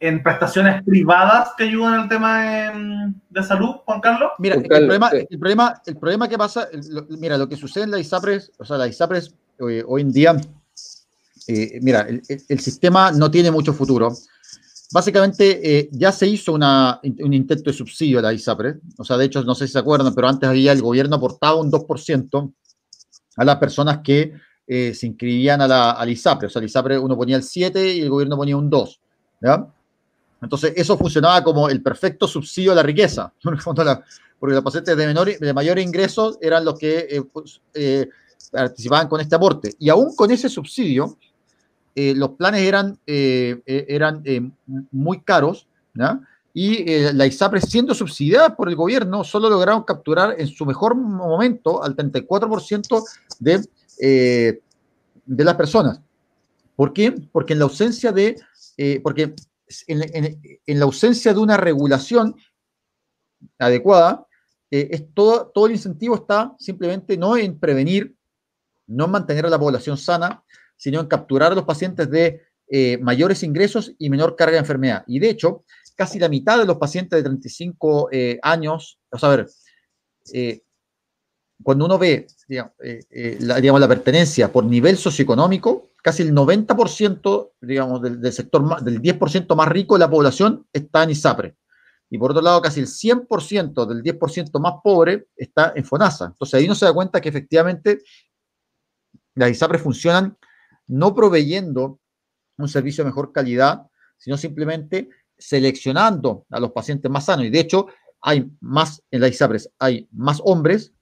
[0.00, 2.40] en prestaciones privadas que ayudan al tema
[3.28, 4.30] de, salud, Juan Carlos?
[4.38, 6.68] Mira, el, problema, el, problema, el problema que pasa,
[7.10, 9.34] mira, lo que sucede en la ISAPRES, o sea, la ISAPRES
[9.68, 10.36] eh, hoy en día,
[11.46, 14.12] eh, mira, el, el, sistema no tiene mucho futuro.
[14.92, 19.16] Básicamente eh, ya se hizo una, un intento de subsidio a la ISAPRES, o sea,
[19.16, 22.52] de hecho, no sé si se acuerdan, pero antes había el gobierno aportaba un 2%
[23.36, 24.32] a las personas que
[24.66, 26.46] eh, se inscribían a la, al ISAPRE.
[26.46, 29.00] O sea, el ISAPRE uno ponía el 7 y el gobierno ponía un 2.
[29.42, 29.66] ¿ya?
[30.40, 33.32] Entonces, eso funcionaba como el perfecto subsidio a la riqueza.
[33.42, 38.08] porque los pacientes de, menor, de mayor ingresos eran los que eh, pues, eh,
[38.50, 39.74] participaban con este aporte.
[39.78, 41.18] Y aún con ese subsidio,
[41.94, 44.22] los planes eran, eran
[44.90, 45.68] muy caros.
[45.94, 46.20] ¿ya?
[46.56, 51.82] y la ISAPRE siendo subsidiada por el gobierno, solo lograron capturar en su mejor momento
[51.82, 53.02] al 34%
[53.40, 53.68] de
[54.00, 54.60] eh,
[55.26, 56.00] de las personas.
[56.76, 57.12] ¿Por qué?
[57.32, 58.36] Porque en la ausencia de,
[58.76, 59.34] eh, porque
[59.86, 62.34] en, la ausencia de una regulación
[63.58, 64.26] adecuada,
[64.70, 68.14] eh, todo, todo el incentivo está simplemente no en prevenir,
[68.86, 70.42] no en mantener a la población sana,
[70.84, 72.42] sino en capturar a los pacientes de
[73.00, 75.04] mayores ingresos y menor carga de enfermedad.
[75.06, 75.64] Y de hecho,
[75.96, 78.10] casi la mitad de los pacientes de 35
[78.42, 79.46] años, o sea, a ver,
[81.62, 88.02] cuando uno ve digamos, eh, eh, la, pertenencia por nivel socioeconómico, casi el 90% digamos,
[88.02, 91.56] del, sector, del 10% más rico de la población está en ISAPRE.
[92.10, 96.26] Y por otro lado, casi el 100% del 10% más pobre está en FONASA.
[96.26, 98.02] Entonces ahí uno se da cuenta que efectivamente
[99.34, 100.36] las ISAPRE funcionan
[100.86, 101.98] no proveyendo
[102.56, 107.46] un servicio de mejor calidad, sino simplemente seleccionando a los pacientes más sanos.
[107.46, 107.86] Y de hecho,
[108.20, 110.92] hay más, en la ISAPRES, hay más hombres,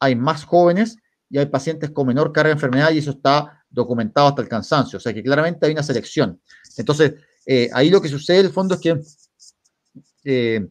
[0.00, 0.96] hay más jóvenes
[1.30, 4.96] y hay pacientes con menor carga de enfermedad y eso está documentado hasta el cansancio.
[4.96, 6.40] O sea que claramente hay una selección.
[6.76, 7.14] Entonces,
[7.46, 9.00] eh, ahí lo que sucede en el fondo es que
[10.24, 10.68] eh,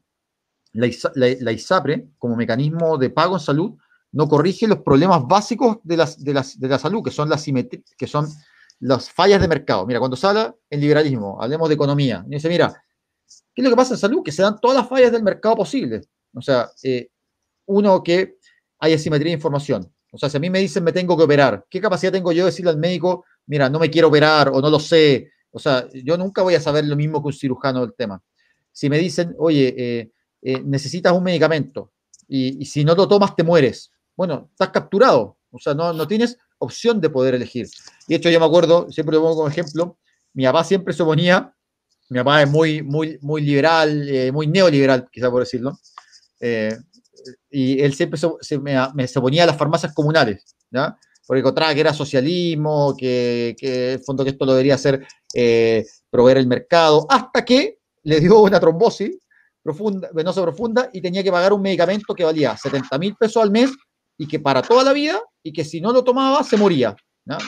[0.74, 3.78] la, ISAPRE, como mecanismo de pago en salud,
[4.12, 7.46] no corrige los problemas básicos de, las, de, las, de la salud, que son las
[7.46, 8.28] que son
[8.82, 9.86] las fallas de mercado.
[9.86, 12.84] Mira, cuando habla en liberalismo, hablemos de economía, y dice, mira,
[13.54, 14.24] ¿qué es lo que pasa en salud?
[14.24, 16.02] Que se dan todas las fallas del mercado posible.
[16.34, 17.10] O sea, eh,
[17.68, 18.38] uno, que
[18.80, 19.92] hay asimetría de información.
[20.12, 22.44] O sea, si a mí me dicen me tengo que operar, ¿qué capacidad tengo yo
[22.44, 25.32] de decirle al médico, mira, no me quiero operar o no lo sé?
[25.52, 28.22] O sea, yo nunca voy a saber lo mismo que un cirujano del tema.
[28.72, 31.92] Si me dicen, oye, eh, eh, necesitas un medicamento
[32.28, 35.38] y, si no lo tomas te mueres, bueno, estás capturado.
[35.52, 37.68] O sea, no, no tienes opción de poder elegir.
[38.08, 39.98] De hecho, yo me acuerdo, siempre lo pongo como ejemplo,
[40.34, 41.54] mi papá siempre se oponía,
[42.10, 45.78] mi papá es muy, muy, muy liberal, eh, muy neoliberal, quizá por decirlo,
[47.50, 50.98] y él siempre se, me, me, se oponía a las farmacias comunales, ¿ya?
[51.32, 56.38] porque encontraba que era socialismo, que, el fondo que esto lo debería hacer eh, proveer
[56.40, 59.18] el mercado, hasta que le dio una trombosis
[59.64, 63.52] profunda, venosa profunda y tenía que pagar un medicamento que valía 70 mil pesos al
[63.52, 63.72] mes
[64.18, 66.96] y que para toda la vida y que si no lo tomaba se moría.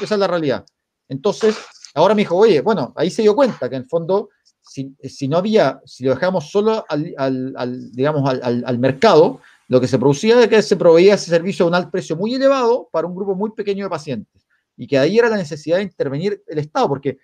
[0.02, 0.66] Esa es la realidad.
[1.08, 1.58] Entonces,
[1.94, 4.30] ahora me dijo, oye, bueno, ahí se dio cuenta que en el fondo,
[4.62, 9.82] si, si no había, si lo dejamos solo al, al, digamos, al, al mercado, lo
[9.82, 12.90] que se producía es que se proveía ese servicio a un alto precio muy elevado
[12.92, 14.44] para un grupo muy pequeño de pacientes
[14.78, 17.18] y que ahí era la necesidad de intervenir el Estado, porque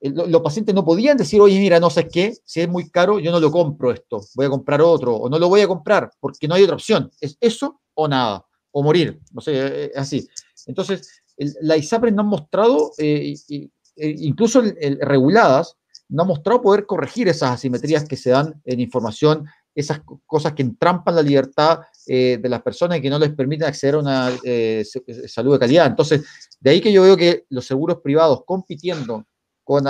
[0.00, 3.30] los pacientes no podían decir, oye, mira, no sé qué, si es muy caro, yo
[3.30, 6.46] no lo compro esto, voy a comprar otro, o no lo voy a comprar, porque
[6.46, 7.10] no hay otra opción.
[7.20, 8.45] Es eso o nada,
[8.76, 10.28] o morir, no sé, es así.
[10.66, 11.22] Entonces,
[11.60, 13.70] la ISAPRES no ha mostrado, eh, e
[14.18, 14.62] incluso
[15.00, 15.76] reguladas,
[16.08, 20.62] no ha mostrado poder corregir esas asimetrías que se dan en información esas cosas que
[20.62, 24.30] entrampan la libertad eh, de las personas y que no les permiten acceder a una
[24.42, 25.86] eh, eh, salud de calidad.
[25.86, 26.24] Entonces,
[26.58, 29.26] de ahí que yo veo que los seguros privados compitiendo
[29.62, 29.84] con,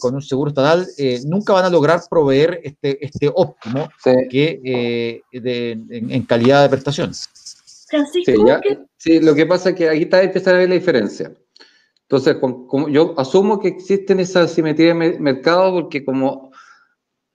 [0.00, 0.88] con un seguro estatal
[1.26, 3.90] nunca van a lograr proveer este, este óptimo
[4.30, 7.12] que, en, calidad de prestación.
[7.92, 8.60] Francisco,
[8.96, 11.30] sí, lo que pasa es que aquí está empezando a ver la diferencia.
[12.04, 16.52] Entonces, como, yo asumo que existen esas asimetrías de mercado porque como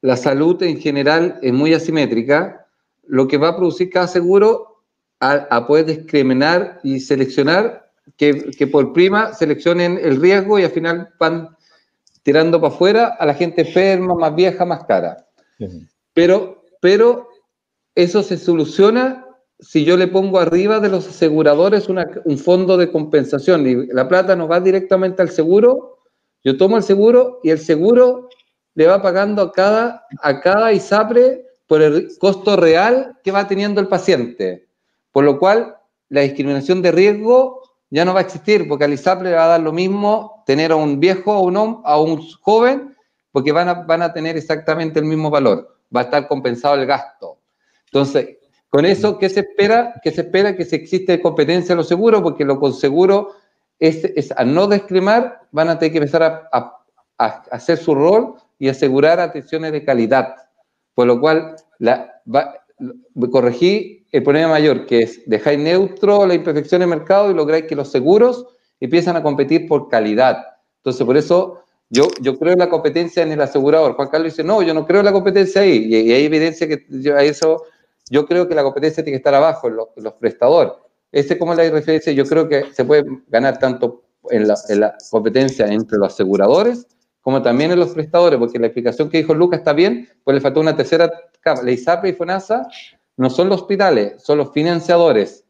[0.02, 2.66] la salud en general es muy asimétrica,
[3.04, 4.84] lo que va a producir cada seguro
[5.20, 11.56] a, poder discriminar y seleccionar que, por prima seleccionen el riesgo y al final van
[12.24, 15.28] tirando para afuera a la gente enferma, más vieja, más cara.
[16.14, 17.30] Pero, pero
[17.94, 19.27] eso se soluciona
[19.60, 24.36] si yo le pongo arriba de los aseguradores un fondo de compensación y la plata
[24.36, 25.98] no va directamente al seguro,
[26.44, 28.30] yo tomo el seguro y el seguro
[28.76, 33.82] le va pagando a cada, a cada ISAPRE por el costo real que va teniendo
[33.82, 34.68] el paciente.
[35.12, 35.76] Por lo cual,
[36.10, 39.50] la discriminación de riesgo ya no va a existir, porque al ISAPRE le va a
[39.50, 42.96] dar lo mismo tener a un viejo o un, a un joven,
[43.32, 45.80] porque van a, van a tener exactamente el mismo valor.
[45.94, 47.40] Va a estar compensado el gasto.
[47.86, 48.37] Entonces,
[48.70, 49.94] con eso, ¿qué se espera?
[50.04, 53.32] Que se espera que se existe competencia en los seguros, porque lo con seguro
[53.80, 56.50] es, es al no discriminar, van a tener que empezar a,
[57.18, 60.36] a hacer su rol y asegurar atenciones de calidad.
[60.94, 62.22] Por lo cual, la,
[63.32, 67.76] corregí el problema mayor, que es dejar neutro la imperfección de mercado y lograr que
[67.76, 68.48] los seguros
[68.80, 70.44] empiezan a competir por calidad.
[70.78, 73.94] Entonces, por eso yo, yo creo en la competencia en el asegurador.
[73.94, 75.88] Juan Carlos dice, no, yo no creo en la competencia ahí.
[75.90, 77.64] Y, hay evidencia que yo, a eso,
[78.10, 80.74] yo creo que la competencia tiene que estar abajo, en los, los prestadores.
[81.12, 84.98] Ese como la referencia, yo creo que se puede ganar tanto en la, en la
[85.10, 86.88] competencia entre los aseguradores
[87.28, 90.40] como también en los prestadores, porque la explicación que dijo Lucas está bien, pues le
[90.40, 91.62] faltó una tercera capa.
[91.62, 92.66] La ISAPRE y FONASA
[93.18, 95.44] no son los hospitales, son los financiadores,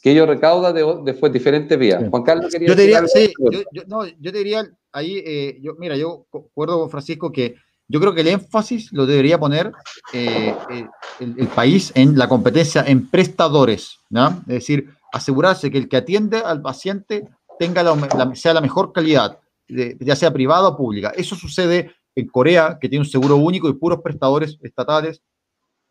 [0.00, 2.00] que ellos recaudan de, de diferentes vías.
[2.08, 3.32] Juan Carlos quería yo te diría, sí,
[3.72, 7.56] yo, no, yo te diría ahí, eh, yo, mira, yo acuerdo con Francisco que
[7.88, 9.72] yo creo que el énfasis lo debería poner
[10.12, 10.86] eh, eh,
[11.20, 14.42] el, país en la competencia en prestadores, ¿no?
[14.48, 19.38] Es decir, asegurarse que el que atiende al paciente tenga la, sea la mejor calidad
[19.68, 21.12] ya sea privada o pública.
[21.16, 25.22] Eso sucede en Corea, que tiene un seguro único y puros prestadores estatales.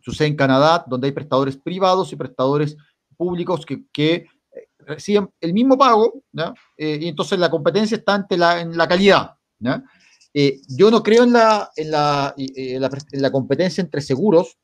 [0.01, 2.77] Sucede en Canadá, donde hay prestadores privados y prestadores
[3.17, 4.27] públicos que, que eh,
[4.79, 6.21] reciben el mismo pago,
[6.77, 9.35] eh, y entonces la competencia está ante la, en la calidad.
[10.37, 14.57] Eh, yo no creo en la, en la, en la, competencia entre seguros,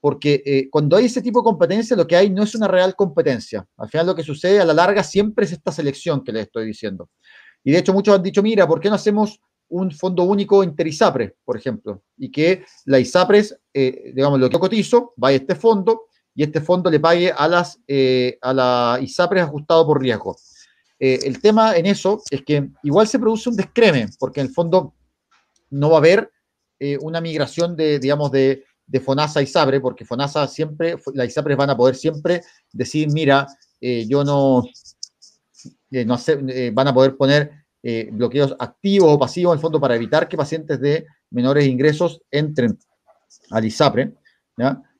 [0.00, 3.66] porque cuando hay ese tipo de competencia, lo que hay no es una real competencia.
[3.76, 6.66] Al final lo que sucede a la larga siempre es esta selección que les estoy
[6.66, 7.10] diciendo.
[7.64, 11.36] Y de hecho muchos han dicho, mira, ¿por qué no hacemos un fondo único interisapre,
[11.44, 16.06] por ejemplo, y que la ISAPRES, eh, digamos, lo que cotizo, vaya a este fondo
[16.34, 20.36] y este fondo le pague a, las, eh, a la ISAPRES ajustado por riesgo.
[21.00, 24.52] Eh, el tema en eso es que igual se produce un descreme, porque en el
[24.52, 24.94] fondo
[25.70, 26.30] no va a haber
[27.00, 28.64] una migración de, digamos, de,
[29.04, 33.48] FONASA a ISAPRE, porque FONASA siempre, la ISAPRES van a poder siempre decir, mira,
[33.80, 34.62] yo no,
[36.72, 40.36] van a poder poner eh, bloqueos activos o pasivos en el fondo para evitar que
[40.36, 42.76] pacientes de menores ingresos entren
[43.50, 44.12] al ISAPRE.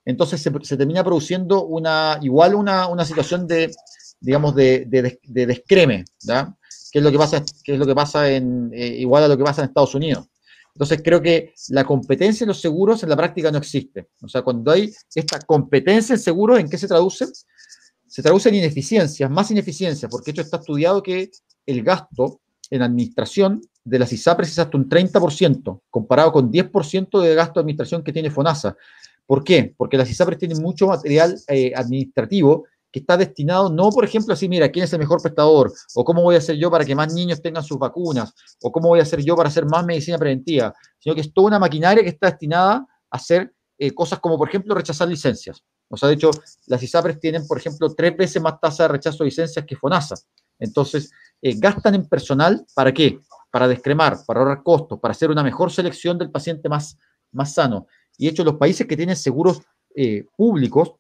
[0.05, 3.71] Entonces se, termina produciendo una, igual una, una situación de,
[4.21, 6.05] digamos, de, de, descreme,
[6.93, 9.37] que es lo que pasa, que es lo que pasa en, eh, igual a lo
[9.37, 10.29] que pasa en Estados Unidos.
[10.75, 14.11] Entonces creo que la competencia en los seguros en la práctica no existe.
[14.23, 17.27] O sea, cuando hay esta competencia en seguros, ¿en qué se traduce?
[18.07, 21.31] Se traduce en ineficiencias, más ineficiencias, porque esto está estudiado que
[21.67, 27.35] el gasto en administración de las ISAPRES es hasta un 30%, comparado con 10% de
[27.35, 28.77] gasto de administración que tiene FONASA.
[29.27, 29.75] ¿Por qué?
[29.77, 32.67] Porque las ISAPRES tienen mucho material eh, administrativo
[32.99, 35.73] está destinado, no, por ejemplo, así, mira, ¿quién es el mejor prestador?
[35.95, 38.35] ¿O cómo voy a hacer yo para que más niños tengan sus vacunas?
[38.63, 40.75] ¿O cómo voy a hacer yo para hacer más medicina preventiva?
[40.99, 44.49] Sino que es toda una maquinaria que está destinada a hacer eh, cosas como, por
[44.49, 45.65] ejemplo, rechazar licencias.
[45.89, 46.31] O sea, de hecho,
[46.67, 50.17] las ISAPRES tienen, por ejemplo, tres veces más tasa de rechazo de licencias que FONASA.
[50.59, 53.21] Entonces, eh, gastan en personal, ¿para qué?
[53.51, 56.99] Para descremar, para ahorrar costos, para hacer una mejor selección del paciente más,
[57.33, 57.87] más sano.
[58.19, 59.63] Y de hecho, los países que tienen seguros
[59.95, 60.93] eh, públicos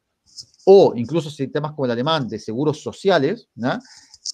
[0.71, 3.49] o incluso sistemas como el alemán de seguros sociales,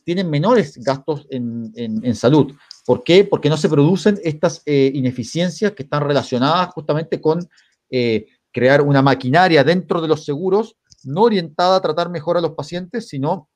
[0.04, 2.52] tienen menores gastos en, salud.
[2.84, 3.24] ¿Por qué?
[3.24, 7.48] Porque no se producen estas eh, ineficiencias que están relacionadas justamente con
[8.50, 13.08] crear una maquinaria dentro de los seguros no orientada a tratar mejor a los pacientes,
[13.08, 13.48] sino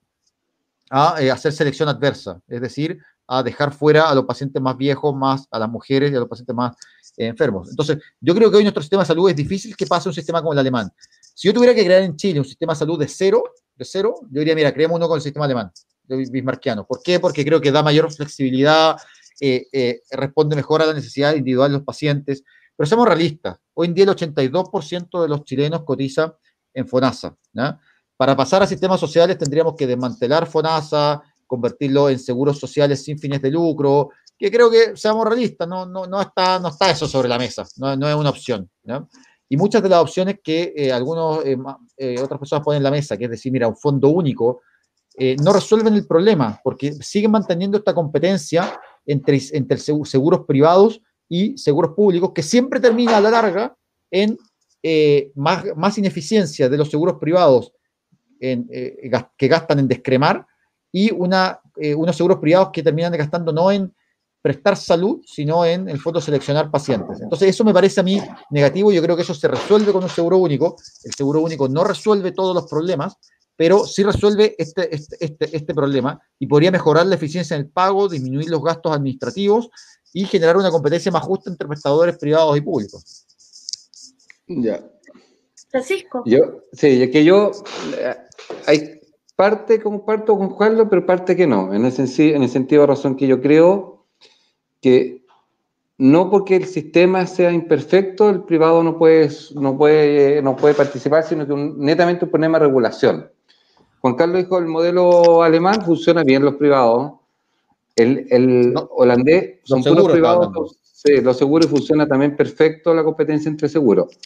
[0.91, 5.15] a eh, hacer selección adversa, es decir, a dejar fuera a los pacientes más viejos,
[5.15, 6.77] más a las mujeres y a los pacientes más
[7.17, 7.69] eh, enfermos.
[7.69, 10.41] Entonces, yo creo que hoy nuestro sistema de salud es difícil que pase un sistema
[10.41, 10.91] como el alemán.
[11.39, 13.45] Si yo tuviera que crear en Chile un sistema de salud de cero,
[13.77, 15.71] de cero, yo diría, mira, creemos uno con el sistema alemán,
[16.09, 16.85] bismarquiano.
[16.85, 17.21] ¿Por qué?
[17.21, 18.97] Porque creo que da mayor flexibilidad,
[19.41, 22.43] eh, responde mejor a la necesidad individual de los pacientes.
[22.77, 26.35] Pero seamos realistas, hoy en día el 82% de los chilenos cotiza
[26.75, 27.37] en FONASA.
[27.53, 27.79] ¿no?
[28.17, 33.41] Para pasar a sistemas sociales tendríamos que desmantelar FONASA, convertirlo en seguros sociales sin fines
[33.41, 37.29] de lucro, que creo que, seamos realistas, no, no, no, está, no está eso sobre
[37.29, 38.69] la mesa, no, no es una opción.
[39.49, 41.57] Y muchas de las opciones que eh, algunos, eh,
[41.97, 44.63] eh, otras personas ponen en la mesa, que es decir, mira, un fondo único,
[45.41, 51.95] no resuelven el problema, porque siguen manteniendo esta competencia entre, entre seguros privados y seguros
[51.97, 53.77] públicos, que siempre termina a la larga
[54.13, 54.39] en
[55.35, 57.73] más, más ineficiencia de los seguros privados
[58.41, 60.47] eh, que gastan en descremar
[60.93, 63.93] y eh, unos seguros privados que terminan gastando no en
[64.49, 67.21] prestar salud, sino en el fondo seleccionar pacientes.
[67.21, 68.19] Entonces, eso me parece a mí
[68.51, 68.91] negativo.
[68.91, 70.77] Yo creo que eso se resuelve con un seguro único.
[71.05, 73.19] El seguro único no resuelve todos los problemas,
[73.57, 77.69] pero sí resuelve este, este, este, este problema y podría mejorar la eficiencia en el
[77.69, 79.69] pago, disminuir los gastos administrativos
[80.15, 83.27] y generar una competencia más justa entre prestadores privados y públicos.
[84.47, 84.83] Ya,
[85.69, 86.23] Francisco.
[86.25, 87.51] Yo, sí, es que yo,
[87.99, 88.17] eh,
[88.67, 89.01] hay
[89.37, 93.15] parte comparto con Carlos, pero parte que no, en el, en el sentido de razón
[93.15, 93.98] que yo creo
[94.81, 95.23] que
[95.99, 101.25] no porque el sistema sea imperfecto, el privado no puede, no puede, no puede participar,
[101.25, 103.31] sino que un, netamente un problema de regulación.
[104.01, 107.15] Juan Carlos dijo, el modelo alemán funciona bien los privados,
[107.97, 113.69] el, el holandés son puros privados, sí, los seguros funciona también perfecto la competencia entre
[113.69, 114.17] seguros.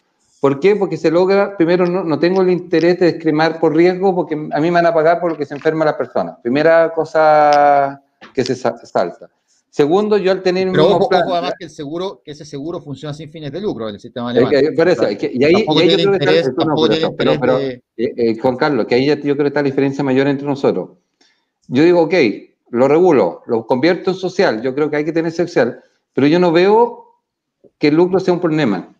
[0.40, 0.76] ¿Por qué?
[0.76, 4.70] Porque se logra, primero, no, tengo el interés de descremar por riesgo porque a mí
[4.70, 6.36] me van a pagar por lo que se enferma la persona.
[6.42, 8.02] Primera cosa
[8.34, 9.30] que se salta.
[9.72, 13.14] Segundo, yo al tener Pero ojo, plan, además que, el seguro, que ese seguro funciona
[13.14, 14.52] sin fines de lucro en el sistema alemán.
[14.76, 18.38] por eso, y ahí, y ahí yo creo que está, no, pero, pero, eh, eh,
[18.38, 20.90] Juan Carlos, que ahí yo creo que está la diferencia mayor entre nosotros.
[21.68, 22.14] Yo digo, ok,
[22.68, 25.82] lo regulo, lo convierto en social, yo creo que hay que tener social,
[26.12, 27.06] pero yo no veo
[27.78, 28.94] que el lucro sea un problema.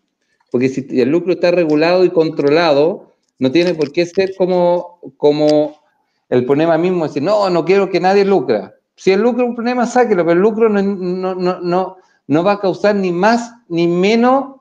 [0.49, 5.77] Porque si el lucro está regulado y controlado, no tiene por qué ser como, como
[6.29, 8.73] el problema mismo, decir, no, no quiero que nadie lucra.
[8.95, 12.53] Si el lucro es un problema, sáquelo, pero el lucro no, no, no, no va
[12.53, 14.55] a causar ni más ni menos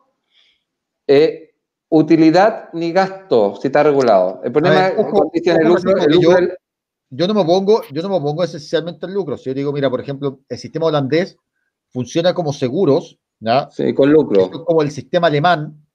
[1.07, 1.55] eh,
[1.89, 4.41] utilidad ni gasto si está regulado.
[4.43, 4.99] El problema es
[5.47, 6.39] el lucro,
[7.11, 9.37] yo, no me pongo, yo no me pongo esencialmente el lucro.
[9.37, 11.37] Si yo digo, mira, por ejemplo, el sistema holandés
[11.91, 13.68] funciona como seguros, ¿ya?
[13.70, 14.51] Sí, con lucro.
[14.51, 15.87] como el sistema alemán,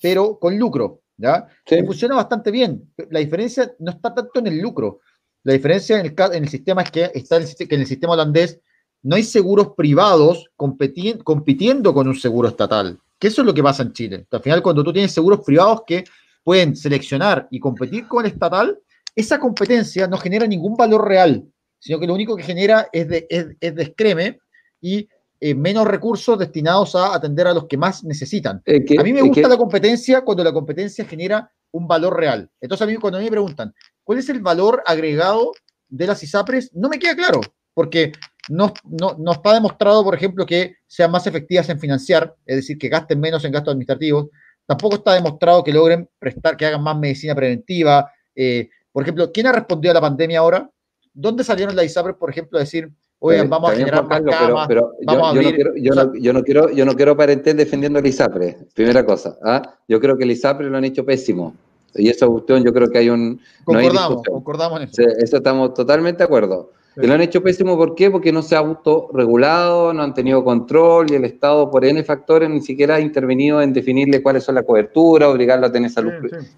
[0.00, 1.00] pero con lucro.
[1.16, 1.48] ¿ya?
[1.84, 2.92] Funciona bastante bien.
[3.10, 5.00] La diferencia no está tanto en el lucro.
[5.46, 8.14] La diferencia en el, en el sistema es que, está el, que en el sistema
[8.14, 8.58] holandés
[9.04, 12.98] no hay seguros privados compitiendo con un seguro estatal.
[13.16, 14.26] Que eso es lo que pasa en Chile.
[14.28, 16.02] Al final, cuando tú tienes seguros privados que
[16.42, 18.76] pueden seleccionar y competir con el estatal,
[19.14, 21.44] esa competencia no genera ningún valor real,
[21.78, 24.40] sino que lo único que genera es, de, es, descreme
[24.80, 28.64] y eh, menos recursos destinados a atender a los que más necesitan.
[28.66, 32.50] a mí me gusta la competencia cuando la competencia genera un valor real.
[32.60, 33.72] Entonces, a mí cuando a mí me preguntan,
[34.06, 35.52] ¿cuál es el valor agregado
[35.88, 36.70] de las ISAPRES?
[36.74, 37.40] No me queda claro,
[37.74, 38.12] porque
[38.48, 42.88] no, no, está demostrado, por ejemplo, que sean más efectivas en financiar, es decir, que
[42.88, 44.28] gasten menos en gastos administrativos.
[44.64, 48.08] Tampoco está demostrado que logren prestar, que hagan más medicina preventiva.
[48.34, 50.70] Eh, por ejemplo, ¿quién ha respondido a la pandemia ahora?
[51.12, 52.88] ¿Dónde salieron las ISAPRES, por ejemplo, a decir,
[53.18, 56.42] oigan, vamos a generar más camas, pero, vamos yo, a yo, no quiero, yo, no,
[56.44, 59.36] quiero, yo no quiero defendiendo el ISAPRE, primera cosa.
[59.42, 59.62] ¿ah?
[59.88, 61.56] Yo creo que el ISAPRE lo han hecho pésimo.
[61.96, 63.40] Y esa cuestión yo creo que hay un...
[63.64, 65.02] Concordamos, concordamos en eso.
[65.18, 66.72] eso estamos totalmente de acuerdo.
[66.98, 68.10] Que lo han hecho pésimo, ¿por qué?
[68.10, 72.48] Porque no se ha autorregulado, no han tenido control y el Estado, por N factores,
[72.48, 76.12] ni siquiera ha intervenido en definirle cuáles son las coberturas, obligarlo a tener salud,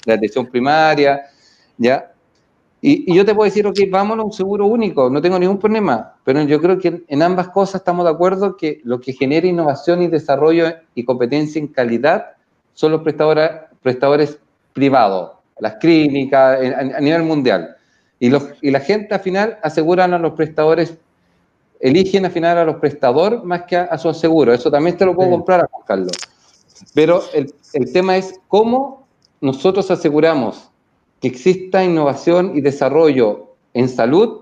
[0.07, 1.23] de atención primaria,
[1.77, 2.13] ¿ya?
[2.81, 6.15] Y, yo te puedo decir, ok, vámonos a un seguro único, no tengo ningún problema,
[6.23, 10.03] pero yo creo que en ambas cosas estamos de acuerdo que lo que genera innovación
[10.03, 12.27] y desarrollo y competencia en calidad
[12.75, 13.51] son los prestadores,
[13.83, 14.39] prestadores
[14.79, 16.59] privados, las clínicas
[16.97, 17.77] a nivel mundial.
[18.21, 20.95] Y, los, y la gente al final aseguran a los prestadores,
[21.81, 24.53] eligen al final a los prestadores más que a, su aseguro.
[24.53, 26.13] Eso también te lo puedo comprar a Carlos.
[26.95, 29.07] Pero el, el tema es cómo
[29.41, 30.71] nosotros aseguramos
[31.21, 34.41] que exista innovación y desarrollo en salud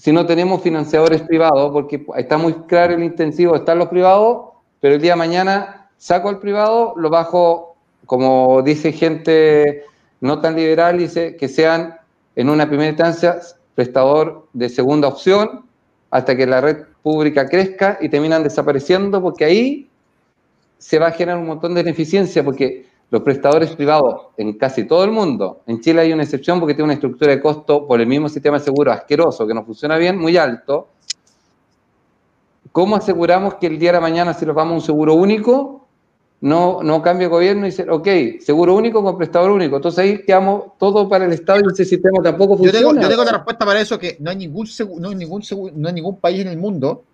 [0.00, 4.94] si no tenemos financiadores privados, porque está muy claro el intensivo, están los privados, pero
[4.94, 7.69] el día de mañana saco al privado, lo bajo,
[8.10, 9.84] como dice gente
[10.20, 11.94] no tan liberal, dice que sean
[12.34, 13.38] en una primera instancia
[13.76, 15.64] prestador de segunda opción
[16.10, 19.90] hasta que la red pública crezca y terminan desapareciendo porque ahí
[20.76, 25.04] se va a generar un montón de ineficiencia porque los prestadores privados en casi todo
[25.04, 28.08] el mundo, en Chile hay una excepción porque tiene una estructura de costo por el
[28.08, 30.88] mismo sistema de seguro asqueroso que no funciona bien, muy alto.
[32.72, 35.79] ¿Cómo aseguramos que el día de la mañana si nos vamos a un seguro único
[36.42, 38.08] no, no cambia el gobierno y dice, ok,
[38.40, 39.76] seguro único con prestador único.
[39.76, 43.00] Entonces ahí quedamos todo para el Estado y ese sistema tampoco funciona.
[43.00, 44.66] Yo tengo, la respuesta para eso, que no hay, ningún
[44.98, 45.42] no, hay ningún
[45.74, 47.04] no hay ningún país en el mundo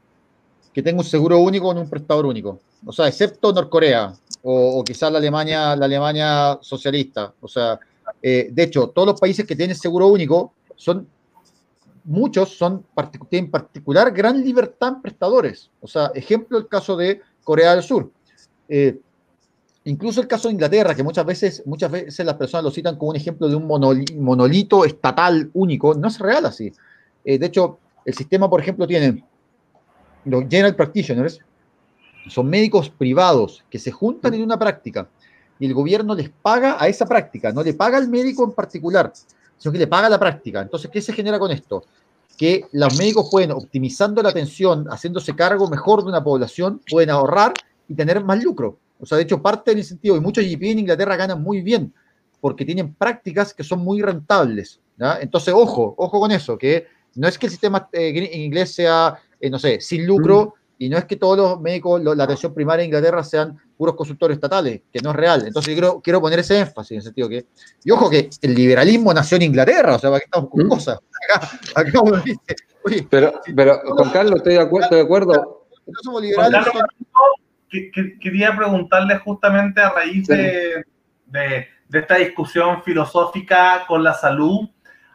[0.72, 2.61] que tenga un seguro único con un prestador único.
[2.85, 4.12] O sea, excepto Norcorea
[4.43, 7.33] o, quizás la Alemania, la Alemania socialista.
[7.41, 7.81] O sea,
[8.22, 11.09] eh, de hecho, todos los países que tienen seguro único son
[12.05, 12.85] muchos son
[13.29, 15.70] tienen particular gran libertad en prestadores.
[15.81, 18.11] O sea, ejemplo el caso de Corea del Sur.
[18.68, 18.99] Eh,
[19.87, 23.11] Incluso el caso de Inglaterra, que muchas veces, muchas veces las personas lo citan como
[23.11, 26.72] un ejemplo de un monolito estatal único, no es real así.
[27.24, 29.24] Eh, de hecho, el sistema, por ejemplo, tiene
[30.24, 31.39] los general practitioners,
[32.28, 35.09] son médicos privados que se juntan en una práctica
[35.61, 39.12] y el gobierno les paga a esa práctica, no le paga al médico en particular,
[39.57, 40.62] sino que le paga la práctica.
[40.62, 41.84] Entonces, ¿qué se genera con esto?
[42.37, 47.55] Que los médicos pueden, optimizando la atención, haciéndose cargo mejor de una población, pueden ahorrar
[47.87, 48.80] y tener más lucro.
[48.99, 51.93] O sea, de hecho, parte del incentivo, y muchos GP en Inglaterra ganan muy bien,
[52.41, 54.81] porque tienen prácticas que son muy rentables.
[55.21, 59.51] Entonces, ojo, ojo con eso, que no es que el sistema eh, inglés sea, eh,
[59.51, 60.75] no sé, sin lucro, mm.
[60.79, 64.37] y no es que todos los médicos, la atención primaria en Inglaterra sean puros consultores
[64.37, 65.47] estatales, que no es real.
[65.47, 67.47] Entonces, yo quiero, quiero poner ese énfasis en el sentido que,
[67.85, 70.69] y ojo que el liberalismo nació en Inglaterra, o sea, para que estamos con mm.
[70.69, 70.99] cosas.
[71.29, 72.57] Acá, acá uno dice,
[73.11, 74.85] pero, pero, Juan Carlos, estoy de acuerdo.
[74.85, 75.67] Estoy de acuerdo.
[76.03, 76.65] somos liberales
[77.69, 80.85] quería preguntarle justamente a raíz de,
[81.93, 84.69] esta discusión filosófica con la salud.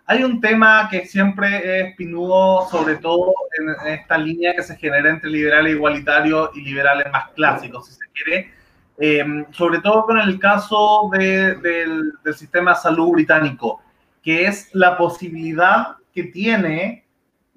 [0.05, 5.09] Hay un tema que siempre es pinudo, sobre todo en, esta línea que se genera
[5.09, 8.51] entre liberales igualitarios y liberales más clásicos, si se quiere,
[8.99, 13.81] eh, sobre todo con el caso del, sistema de salud británico,
[14.21, 17.05] que es la posibilidad que tiene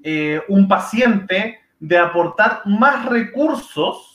[0.03, 4.13] eh, un paciente de aportar más recursos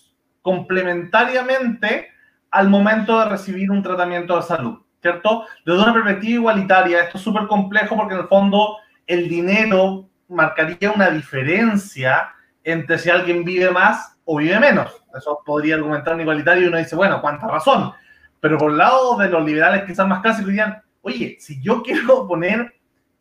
[0.50, 2.10] complementariamente
[2.50, 5.46] al momento de recibir un tratamiento de salud, ¿cierto?
[5.64, 10.92] Desde una perspectiva igualitaria, esto es súper complejo porque en el fondo el dinero marcaría
[10.92, 12.32] una diferencia
[12.64, 15.04] entre si alguien vive más o vive menos.
[15.16, 17.94] Eso podría argumentar un igualitario y uno dice, bueno, ¿cuánta razón?
[18.40, 22.28] Pero por el lado de los liberales quizás más clásicos dirían, oye, si yo quiero
[22.28, 22.74] poner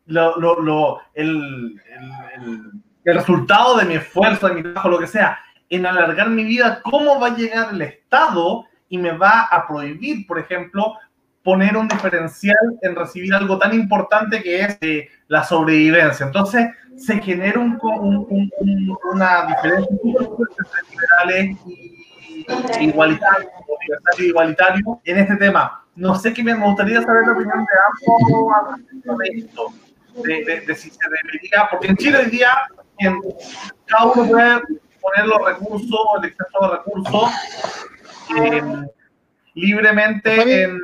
[0.07, 1.79] el,
[3.03, 5.37] el resultado de mi esfuerzo, de mi trabajo, lo que sea,
[5.69, 10.25] en alargar mi vida, ¿cómo va a llegar el Estado y me va a prohibir,
[10.25, 10.95] por ejemplo,
[11.43, 16.25] poner un diferencial en recibir algo tan importante que es eh, la sobrevivencia.
[16.25, 16.67] Entonces,
[16.97, 17.79] se genera un,
[19.13, 20.17] una diferencia entre
[20.91, 23.51] liberales y igualitarios,
[24.19, 25.83] igualitario en este tema.
[25.95, 29.67] No sé qué me gustaría saber la opinión de ambos de esto,
[30.23, 32.49] de, si se debería, porque en Chile hoy día
[33.85, 34.61] cada uno puede
[35.09, 37.31] poner los recursos, el exceso de recursos
[38.37, 38.63] eh,
[39.55, 40.79] libremente en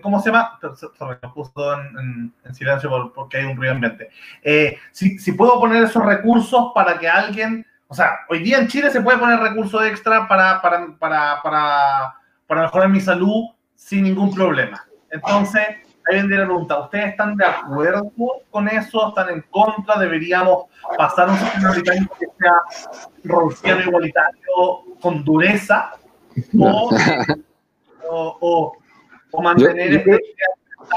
[0.00, 0.58] ¿Cómo se llama?
[0.96, 4.10] Sorry, lo puso en, silencio porque hay un ruido ambiente.
[4.42, 8.68] Eh, si, si, puedo poner esos recursos para que alguien, o sea, hoy día en
[8.68, 12.14] Chile se puede poner recursos extra para, para, para, para,
[12.46, 14.86] para mejorar mi salud sin ningún problema.
[15.10, 15.66] Entonces,
[16.08, 18.12] ahí vendría la pregunta, ¿ustedes están de acuerdo
[18.50, 19.08] con eso?
[19.08, 19.98] ¿Están en contra?
[19.98, 25.92] ¿Deberíamos pasar un sistema igualitario que sea rolfiano igualitario con dureza?
[26.58, 26.90] o,
[28.40, 28.72] o
[29.32, 30.18] o mantener esta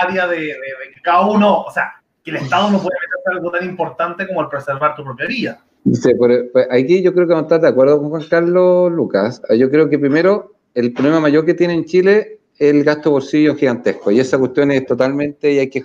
[0.01, 0.53] área de,
[0.93, 1.93] que cada uno, o sea,
[2.23, 5.63] que el Estado no puede meterse algo tan importante como el preservar tu propia vida.
[5.91, 9.41] Sí, pues, aquí yo creo que no estás de acuerdo con Juan Carlos Lucas.
[9.57, 14.11] Yo creo que primero el problema mayor que tiene en Chile el gasto bolsillo gigantesco
[14.11, 15.83] y esa cuestión es totalmente y hay que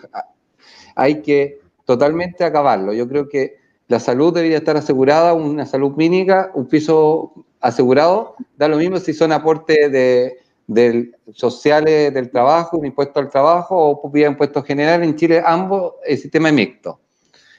[0.95, 2.93] hay que totalmente acabarlo.
[2.93, 3.57] Yo creo que
[3.89, 9.12] la salud debería estar asegurada, una salud mínima, un piso asegurado, da lo mismo si
[9.12, 10.39] son aportes de
[10.71, 15.03] del sociales del trabajo, un impuesto al trabajo o vía impuesto general.
[15.03, 17.01] En Chile ambos el sistema es mixto.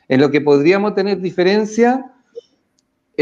[0.08, 2.11] En lo que podríamos tener diferencia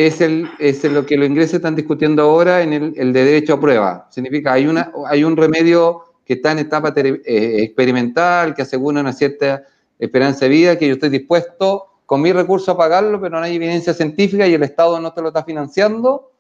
[0.08, 3.60] es, el, es lo que los ingleses están discutiendo ahora en el, de derecho a
[3.60, 4.08] prueba.
[4.10, 9.14] Significa, hay, una, hay un remedio que está en etapa eh, experimental, que asegura una
[9.14, 9.64] cierta
[9.98, 13.56] esperanza de vida, que yo estoy dispuesto con mi recurso a pagarlo, pero no hay
[13.56, 16.32] evidencia científica y el Estado no te lo está financiando.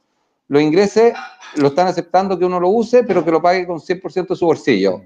[0.47, 1.13] Los ingleses
[1.55, 4.45] lo están aceptando que uno lo use, pero que lo pague con 100% de su
[4.45, 5.01] bolsillo.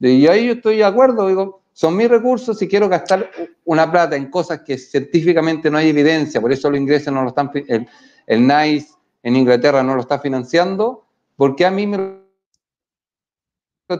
[0.00, 3.30] Y ahí yo estoy de acuerdo, digo, son mis recursos, si quiero gastar
[3.64, 7.28] una plata en cosas que científicamente no hay evidencia, por eso los ingleses no lo
[7.28, 7.88] están, el,
[8.26, 8.88] el NICE
[9.22, 11.06] en Inglaterra no lo está financiando,
[11.36, 12.22] porque a mí me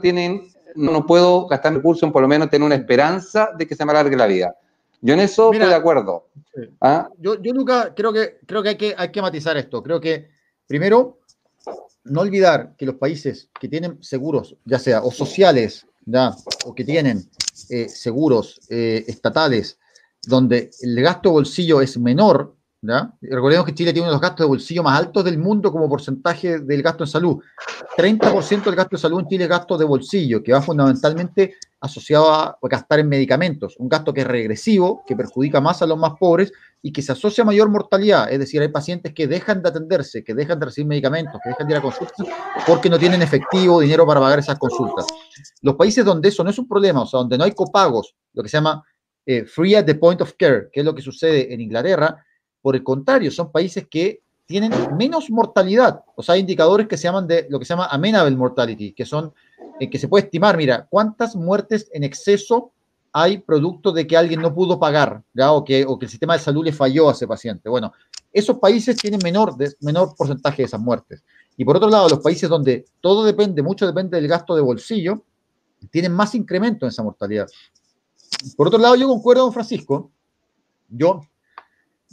[0.01, 3.85] tienen, no puedo gastar recursos en por lo menos tener una esperanza de que se
[3.85, 4.55] me alargue la vida.
[5.01, 6.29] Yo en eso estoy de acuerdo.
[6.79, 7.09] ¿Ah?
[7.17, 9.83] Yo, yo, Luca, creo que, creo que, hay que hay que matizar esto.
[9.83, 10.29] Creo que,
[10.65, 11.19] primero,
[12.05, 16.33] no olvidar que los países que tienen seguros, ya sea o sociales, ya,
[16.65, 17.29] o que tienen
[17.69, 19.79] eh, seguros eh, estatales,
[20.25, 23.13] donde el gasto bolsillo es menor, ¿ya?
[23.21, 25.89] recordemos que Chile tiene uno de los gastos de bolsillo más altos del mundo como
[25.89, 27.41] porcentaje del gasto en salud.
[27.97, 32.31] 30% del gasto de salud en Chile es gasto de bolsillo, que va fundamentalmente asociado
[32.31, 36.13] a gastar en medicamentos, un gasto que es regresivo, que perjudica más a los más
[36.19, 39.69] pobres y que se asocia a mayor mortalidad, es decir, hay pacientes que dejan de
[39.69, 42.27] atenderse, que dejan de recibir medicamentos, que dejan de ir a consultas
[42.67, 45.05] porque no tienen efectivo dinero para pagar esas consultas.
[45.61, 48.43] Los países donde eso no es un problema, o sea, donde no hay copagos, lo
[48.43, 48.83] que se llama
[49.25, 52.23] eh, free at the point of care, que es lo que sucede en Inglaterra,
[52.63, 57.03] por el contrario, son países que tienen menos mortalidad, o sea, hay indicadores que se
[57.03, 59.31] llaman de lo que se llama amenable mortality, que son
[59.79, 62.71] en que se puede estimar, mira, cuántas muertes en exceso
[63.11, 65.51] hay producto de que alguien no pudo pagar, ¿ya?
[65.51, 67.69] O, que, o que el sistema de salud le falló a ese paciente.
[67.69, 67.93] Bueno,
[68.31, 71.23] esos países tienen menor, menor porcentaje de esas muertes.
[71.55, 75.21] Y por otro lado, los países donde todo depende, mucho depende del gasto de bolsillo,
[75.91, 77.47] tienen más incremento en esa mortalidad.
[78.57, 80.11] Por otro lado, yo concuerdo con Francisco.
[80.89, 81.21] Yo,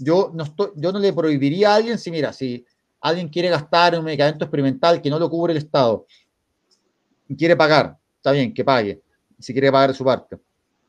[0.03, 2.65] yo, no, estoy, yo no le prohibiría a alguien si, mira, si
[3.01, 6.07] alguien quiere gastar un medicamento experimental que no lo cubre el Estado
[7.37, 9.01] quiere pagar, está bien, que pague,
[9.39, 10.37] si quiere pagar su parte.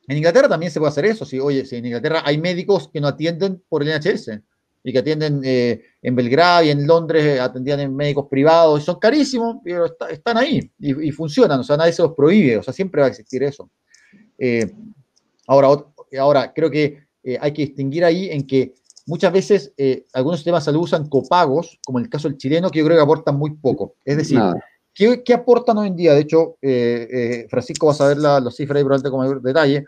[0.07, 1.25] En Inglaterra también se puede hacer eso.
[1.25, 4.39] Si, oye, si en Inglaterra hay médicos que no atienden por el NHS
[4.83, 8.83] y que atienden eh, en Belgrado y en Londres, eh, atendían en médicos privados y
[8.83, 12.73] son carísimos, pero están ahí y, funcionan, o sea, nadie se los prohíbe, o sea,
[12.73, 13.69] siempre va a existir eso.
[14.39, 14.71] Eh,
[15.47, 15.85] ahora,
[16.19, 17.03] ahora, creo que
[17.39, 18.73] hay que distinguir ahí en que
[19.11, 19.73] muchas veces
[20.13, 22.97] algunos sistemas de salud usan copagos, como en el caso del chileno, que yo creo
[22.97, 23.95] que aportan muy poco.
[24.05, 24.39] Es decir,
[24.93, 26.13] ¿Qué, aportan hoy en día?
[26.13, 29.41] De hecho, eh, eh, Francisco va a saber la, las cifras y probablemente con mayor
[29.41, 29.85] detalle,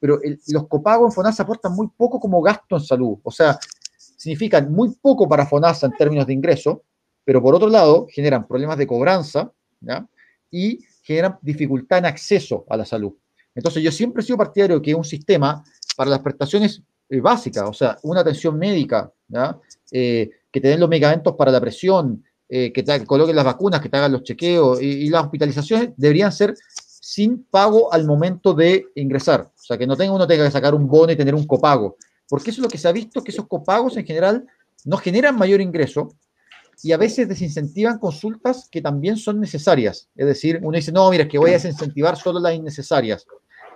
[0.00, 3.18] pero los copagos en FONASA aportan muy poco como gasto en salud.
[3.22, 3.58] O sea,
[3.96, 6.82] significan muy poco para FONASA en términos de ingreso,
[7.24, 9.52] pero por otro lado generan problemas de cobranza
[10.50, 13.12] y generan dificultad en acceso a la salud.
[13.54, 15.62] Entonces, yo siempre he sido partidario que un sistema
[15.96, 19.12] para las prestaciones eh, básicas, o sea, una atención médica,
[19.90, 23.90] que te den los medicamentos para la presión, eh, que te coloquen las vacunas, que
[23.90, 29.52] te hagan los chequeos y, las hospitalizaciones deberían ser sin pago al momento de ingresar.
[29.54, 31.96] O sea, que no tenga, uno tenga que sacar un bono y tener un copago.
[32.26, 34.46] Porque eso es lo que se ha visto, que esos copagos en general
[34.86, 36.08] no generan mayor ingreso,
[36.82, 40.08] y a veces desincentivan consultas que también son necesarias.
[40.14, 43.26] Es decir, uno dice, no, mira, es que voy a desincentivar solo las innecesarias.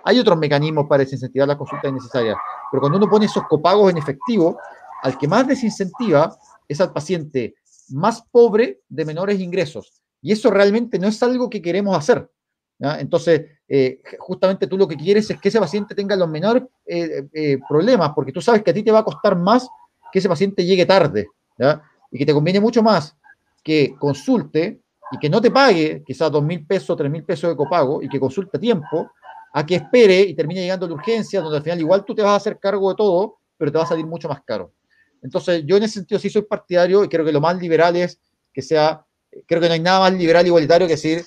[0.03, 2.37] Hay otros mecanismos para desincentivar las consultas innecesarias,
[2.71, 4.57] pero cuando uno pone esos copagos en efectivo,
[5.01, 6.35] al que más desincentiva
[6.67, 7.55] es al paciente
[7.89, 9.93] más pobre de menores ingresos.
[10.21, 12.29] Y eso realmente no es algo que queremos hacer.
[12.79, 17.27] Entonces, eh, justamente tú lo que quieres es que ese paciente tenga los menores eh,
[17.33, 19.67] eh, problemas, porque tú sabes que a ti te va a costar más
[20.11, 21.27] que ese paciente llegue tarde,
[22.11, 23.15] y que te conviene mucho más
[23.63, 24.81] que consulte
[25.11, 28.09] y que no te pague quizás dos mil pesos, tres mil pesos de copago y
[28.09, 29.11] que consulte a tiempo,
[29.53, 32.31] a que espere y termine llegando la urgencia, donde al final igual tú te vas
[32.31, 34.73] a hacer cargo de todo, pero te va a salir mucho más caro.
[35.21, 38.19] Entonces, yo en ese sentido sí soy partidario y creo que lo más liberal es
[38.51, 39.05] que sea,
[39.45, 41.23] creo que no hay nada más liberal igualitario que decir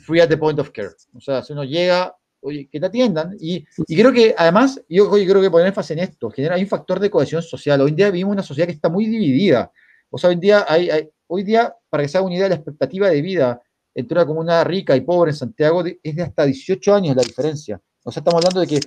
[0.00, 0.90] free at the point of care.
[1.14, 3.36] O sea, si uno llega, oye, que te atiendan.
[3.38, 6.68] Y, y creo que además, yo, creo que poner énfasis en esto, genera hay un
[6.68, 7.80] factor de cohesión social.
[7.82, 9.70] Hoy en día vivimos una sociedad que está muy dividida.
[10.08, 12.54] O sea, hoy en día, hay, hoy día para que se haga una idea, la
[12.54, 13.62] expectativa de vida
[13.94, 17.80] entre una comunidad rica y pobre en Santiago es de hasta 18 años la diferencia.
[18.04, 18.80] O sea, estamos hablando de que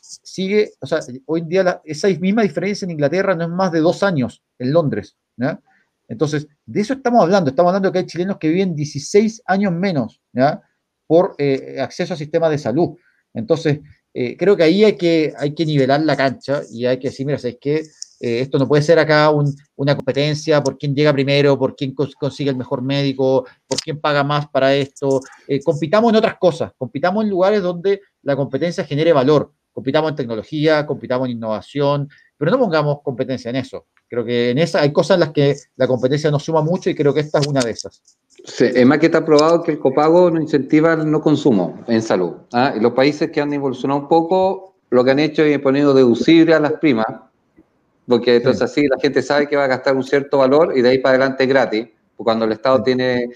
[0.00, 3.80] sigue, o sea, hoy en día esa misma diferencia en Inglaterra no es más de
[3.80, 5.16] dos años en Londres.
[6.08, 7.50] Entonces, de eso estamos hablando.
[7.50, 10.20] Estamos hablando de que hay chilenos que viven 16 años menos
[11.06, 12.96] por eh, acceso a sistemas de salud.
[13.32, 13.80] Entonces,
[14.12, 17.26] eh, creo que ahí hay que, hay que nivelar la cancha y hay que decir,
[17.26, 17.84] mira, es que
[18.20, 19.30] eh, esto no puede ser acá
[19.76, 24.24] una competencia por quién llega primero, por quién consigue el mejor médico, por quién paga
[24.24, 25.20] más para esto.
[25.64, 30.86] compitamos en otras cosas, compitamos en lugares donde la competencia genere valor compitamos en tecnología,
[30.86, 32.08] compitamos en innovación,
[32.38, 33.86] pero no pongamos competencia en eso.
[34.08, 36.94] Creo que en esa hay cosas en las que la competencia nos suma mucho y
[36.94, 38.00] creo que esta es una de esas.
[38.44, 42.00] Sí, es más que está probado que el copago no incentiva el no consumo en
[42.00, 42.34] salud.
[42.52, 42.72] ¿ah?
[42.76, 46.54] Y los países que han evolucionado un poco, lo que han hecho es ponido deducible
[46.54, 47.06] a las primas,
[48.06, 50.90] porque entonces así la gente sabe que va a gastar un cierto valor y de
[50.90, 51.88] ahí para adelante es gratis.
[52.16, 53.30] Cuando el Estado tiene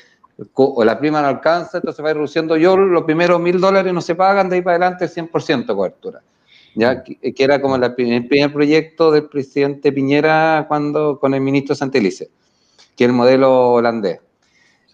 [0.55, 4.15] o la prima no alcanza, entonces va reduciendo yo, los primeros mil dólares no se
[4.15, 6.23] pagan, de ahí para adelante 100% cobertura.
[6.75, 7.03] ¿ya?
[7.03, 12.31] Que, era como el primer proyecto del presidente Piñera cuando con el ministro Santelice,
[12.97, 14.21] que es el modelo holandés.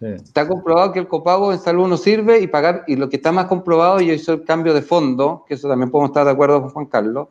[0.00, 3.32] Está comprobado que el copago en salud no sirve y pagar, y lo que está
[3.32, 6.60] más comprobado, y eso el cambio de fondo, que eso también podemos estar de acuerdo
[6.60, 7.28] con Juan Carlos,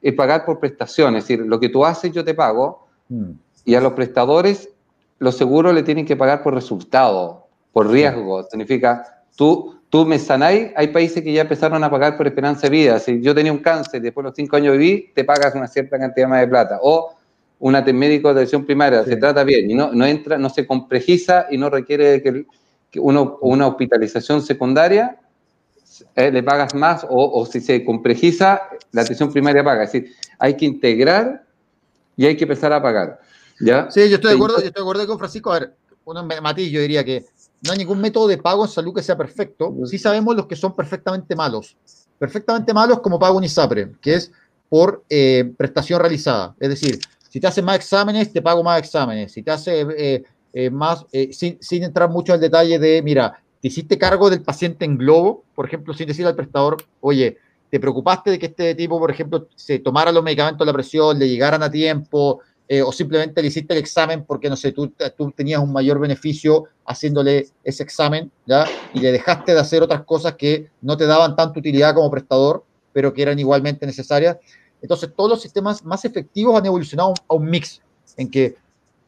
[0.00, 3.30] es pagar por prestaciones, es decir, lo que tú haces yo te pago, mm.
[3.64, 4.70] y a los prestadores
[5.18, 8.44] los seguros le tienen que pagar por resultado, por riesgo.
[8.44, 12.70] Significa, tú, tú me sanáis, hay países que ya empezaron a pagar por esperanza de
[12.70, 12.98] vida.
[12.98, 15.98] Si yo tenía un cáncer después de los cinco años viví, te pagas una cierta
[15.98, 16.78] cantidad más de plata.
[16.82, 17.14] O
[17.60, 21.46] un médico de atención primaria, se trata bien y no, no entra, no se complejiza
[21.50, 22.46] y no requiere que,
[23.00, 25.18] uno, una hospitalización secundaria,
[26.14, 29.84] eh, le pagas más o, o, si se complejiza, la atención primaria paga.
[29.84, 31.44] Es decir, hay que integrar
[32.16, 33.20] y hay que empezar a pagar.
[33.60, 33.90] ¿ya?
[33.90, 35.52] Sí, yo estoy de acuerdo, yo estoy de acuerdo con Francisco.
[35.52, 35.74] A ver,
[36.04, 37.26] un matiz, yo diría que
[37.62, 39.74] no hay ningún método de pago en salud que sea perfecto.
[39.84, 41.76] Sí sabemos los que son perfectamente malos.
[42.18, 44.32] Perfectamente malos como pago un ISAPRE, que es
[44.68, 46.54] por eh, prestación realizada.
[46.58, 49.32] Es decir, si te hace más exámenes, te pago más exámenes.
[49.32, 53.68] Si te hace eh, eh, más, sin, sin, entrar mucho al detalle de, mira, te
[53.68, 57.38] hiciste cargo del paciente en globo, por ejemplo, sin decir al prestador, oye,
[57.70, 61.18] te preocupaste de que este tipo, por ejemplo, se tomara los medicamentos de la presión,
[61.18, 62.40] le llegaran a tiempo,
[62.70, 65.98] eh, o simplemente le hiciste el examen porque, no sé, tú, tú, tenías un mayor
[65.98, 68.66] beneficio haciéndole ese examen, ¿ya?
[68.92, 72.64] Y le dejaste de hacer otras cosas que no te daban tanta utilidad como prestador,
[72.92, 74.36] pero que eran igualmente necesarias.
[74.82, 77.80] Entonces, todos los sistemas más efectivos han evolucionado a un mix
[78.16, 78.56] en que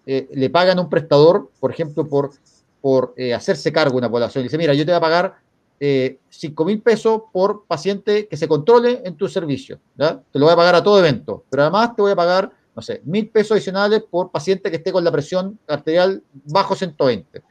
[0.06, 2.32] eh, le pagan a un prestador, por ejemplo, por,
[2.80, 4.44] por eh, hacerse cargo de una población.
[4.44, 5.34] Dice, mira, yo te voy a pagar
[5.78, 9.80] eh, 5 mil pesos por paciente que se controle en tu servicio.
[9.96, 10.20] ¿ya?
[10.30, 12.82] Te lo voy a pagar a todo evento, pero además te voy a pagar no
[12.82, 17.42] sé, mil pesos adicionales por paciente que esté con la presión arterial bajo 120,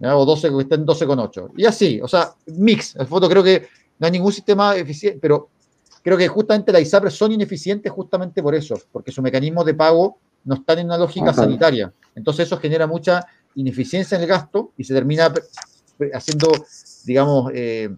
[0.00, 1.50] o 12, que esté en 12,8.
[1.56, 2.96] Y así, o sea, mix.
[2.96, 3.68] El foto creo que
[3.98, 5.50] no hay ningún sistema eficiente, pero
[6.02, 10.18] creo que justamente las ISAPRES son ineficientes justamente por eso, porque su mecanismo de pago
[10.44, 11.92] no están en una lógica sanitaria.
[12.14, 13.24] Entonces eso genera mucha
[13.54, 15.32] ineficiencia en el gasto y se termina
[16.12, 16.50] haciendo,
[17.04, 17.88] digamos, eh,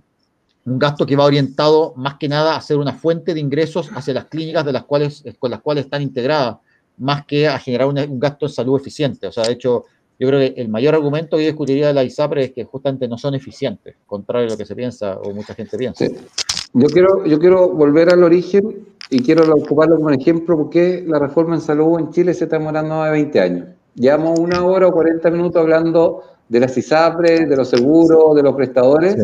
[0.67, 4.15] un gasto que va orientado más que nada a ser una fuente de ingresos hacia
[4.15, 6.57] las clínicas de las cuales, con las cuales están integradas
[6.97, 9.27] más que a generar un gasto en salud eficiente.
[9.27, 9.85] O sea, de hecho,
[10.19, 13.09] yo creo que el mayor argumento que yo discutiría de la ISAPRE es que justamente
[13.09, 16.07] no son eficientes, contrario a lo que se piensa o mucha gente piensa.
[16.73, 21.57] Yo, quiero, yo quiero volver al origen y quiero ocuparlo como ejemplo porque la reforma
[21.57, 23.69] en salud en Chile se está demorando más de 20 años.
[23.95, 28.55] Llevamos una hora o 40 minutos hablando de las ISAPRE, de los seguros, de los
[28.55, 29.17] prestadores,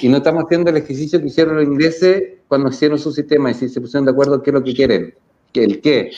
[0.00, 3.54] y no estamos haciendo el ejercicio que hicieron los ingleses cuando hicieron su sistema y
[3.54, 5.14] si se pusieron de acuerdo en qué es lo que quieren,
[5.52, 6.10] que el qué.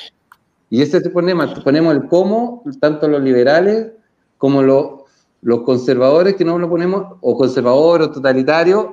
[0.70, 3.92] Y ese es el problema, ponemos el cómo, tanto los liberales
[4.38, 8.86] como los conservadores que no lo ponemos, o conservadores o totalitarios,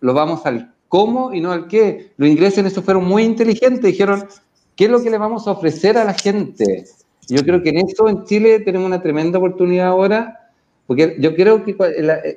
[0.00, 2.12] lo vamos al cómo y no al qué.
[2.16, 4.26] Los ingleses en eso fueron muy inteligentes, dijeron,
[4.74, 6.86] ¿qué es lo que le vamos a ofrecer a la gente?
[7.32, 10.50] Yo creo que en eso en Chile tenemos una tremenda oportunidad ahora,
[10.86, 11.74] porque yo creo que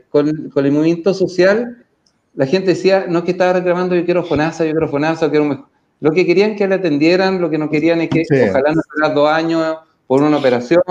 [0.09, 1.85] con, el movimiento social,
[2.33, 5.45] la gente decía, no es que estaba reclamando, yo quiero FONASA, yo quiero FONASA, quiero
[5.45, 5.65] mejor.
[5.99, 9.13] Lo que querían que le atendieran, lo que no querían es que ojalá no fuera
[9.13, 9.77] dos años
[10.07, 10.81] por una operación.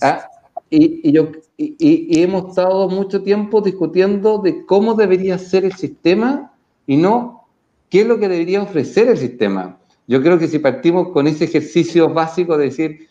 [0.00, 0.26] ¿ah?
[0.68, 6.52] Y, yo, y, hemos estado mucho tiempo discutiendo de cómo debería ser el sistema
[6.86, 7.46] y no
[7.88, 9.78] qué es lo que debería ofrecer el sistema.
[10.08, 13.08] Yo creo que si partimos con ese ejercicio básico de decir,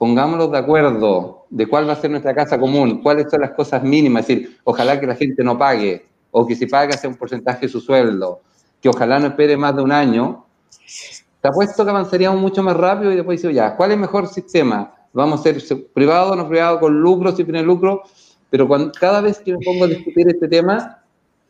[0.00, 3.82] pongámonos de acuerdo de cuál va a ser nuestra casa común, cuáles son las cosas
[3.82, 7.16] mínimas, es decir, ojalá que la gente no pague, o que si paga sea un
[7.16, 8.40] porcentaje de su sueldo,
[8.80, 10.46] que ojalá no espere más de un año,
[11.42, 14.26] te apuesto que avanzaríamos mucho más rápido y después dice, ya, ¿cuál es el mejor
[14.28, 14.94] sistema?
[15.12, 15.58] vamos a ser
[15.92, 18.04] privado, no privado, con lucro, sin tener lucro,
[18.48, 21.02] pero cuando, cada vez que me pongo a discutir este tema,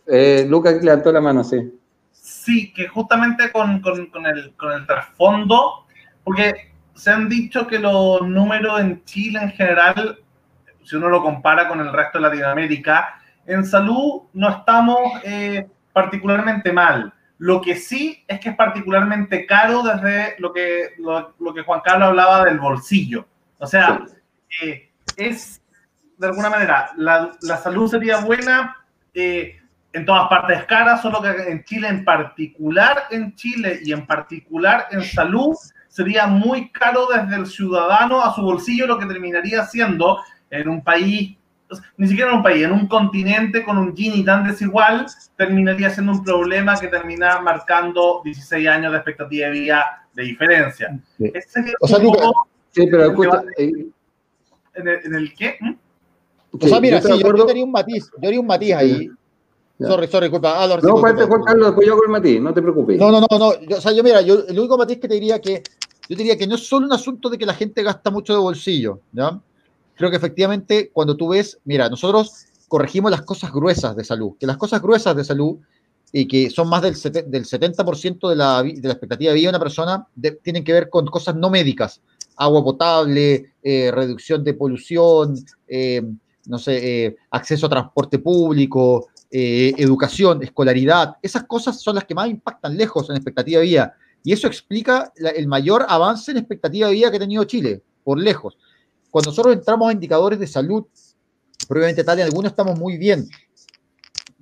[0.08, 1.72] eh, Lucas levantó la mano, sí.
[2.10, 5.86] Sí, que justamente con, con, con, el, con el trasfondo,
[6.24, 6.69] porque
[7.00, 10.18] se han dicho que los números en Chile en general,
[10.84, 16.70] si uno lo compara con el resto de Latinoamérica, en salud no estamos eh, particularmente
[16.74, 17.10] mal.
[17.38, 21.80] Lo que sí es que es particularmente caro desde lo que, lo, lo que Juan
[21.82, 23.26] Carlos hablaba del bolsillo.
[23.58, 24.04] O sea,
[24.62, 25.62] eh, es
[26.18, 28.76] de alguna manera, la, la salud sería buena
[29.14, 29.58] eh,
[29.94, 34.88] en todas partes cara, solo que en Chile en particular, en Chile y en particular
[34.90, 35.56] en salud,
[35.90, 40.18] sería muy caro desde el ciudadano a su bolsillo, lo que terminaría siendo
[40.48, 41.36] en un país,
[41.96, 46.12] ni siquiera en un país, en un continente con un Gini tan desigual, terminaría siendo
[46.12, 50.98] un problema que termina marcando 16 años de expectativa de vida de diferencia.
[51.80, 51.98] o sea,
[52.72, 53.42] Sí, pero escucha.
[53.58, 53.86] Eh,
[54.74, 55.56] ¿En, el, ¿En el, qué?
[55.60, 55.74] ¿Mm?
[56.52, 59.10] O sea, mira, yo, sí, yo, yo, tenía un matiz, yo haría un matiz ahí.
[59.78, 59.88] Ya.
[59.88, 60.62] Sorry, sorry, disculpa.
[60.62, 62.98] Ah, no, no Juan Carlos, después yo con el matiz, no te preocupes.
[62.98, 63.60] No, no, no, no.
[63.62, 65.62] Yo, o sea, yo mira, yo, el único matiz que te diría que,
[66.10, 68.40] yo diría que no es solo un asunto de que la gente gasta mucho de
[68.40, 69.40] bolsillo, ¿ya?
[69.94, 74.44] Creo que efectivamente cuando tú ves, mira, nosotros corregimos las cosas gruesas de salud, que
[74.44, 75.58] las cosas gruesas de salud
[76.10, 76.94] y que son más del,
[77.30, 80.08] del 70% de la, de la expectativa de vida de una persona,
[80.42, 82.00] tienen que ver con cosas no médicas,
[82.36, 85.36] agua potable, eh, reducción de polución,
[85.68, 86.02] eh,
[86.46, 91.18] no sé, eh, acceso a transporte público, educación, escolaridad.
[91.22, 93.94] Esas cosas son las que más impactan lejos en expectativa de vida.
[94.22, 98.18] Y eso explica el mayor avance en expectativa de vida que ha tenido Chile, por
[98.18, 98.58] lejos.
[99.10, 100.84] Cuando nosotros entramos a indicadores de salud,
[101.66, 103.28] probablemente tal, en algunos estamos muy bien,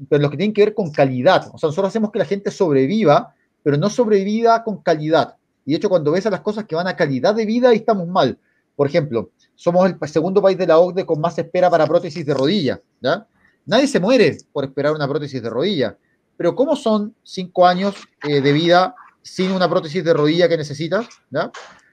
[0.09, 1.49] pero los que tienen que ver con calidad.
[1.53, 5.37] O sea, nosotros hacemos que la gente sobreviva, pero no sobreviva con calidad.
[5.65, 7.77] Y de hecho, cuando ves a las cosas que van a calidad de vida, ahí
[7.77, 8.39] estamos mal.
[8.75, 12.33] Por ejemplo, somos el segundo país de la OCDE con más espera para prótesis de
[12.33, 12.81] rodilla.
[13.67, 15.99] Nadie se muere por esperar una prótesis de rodilla.
[16.37, 18.95] Pero ¿cómo son cinco años eh, de vida
[19.29, 21.07] sin una prótesis de rodilla que necesitas?
[21.31, 21.51] ¿ya?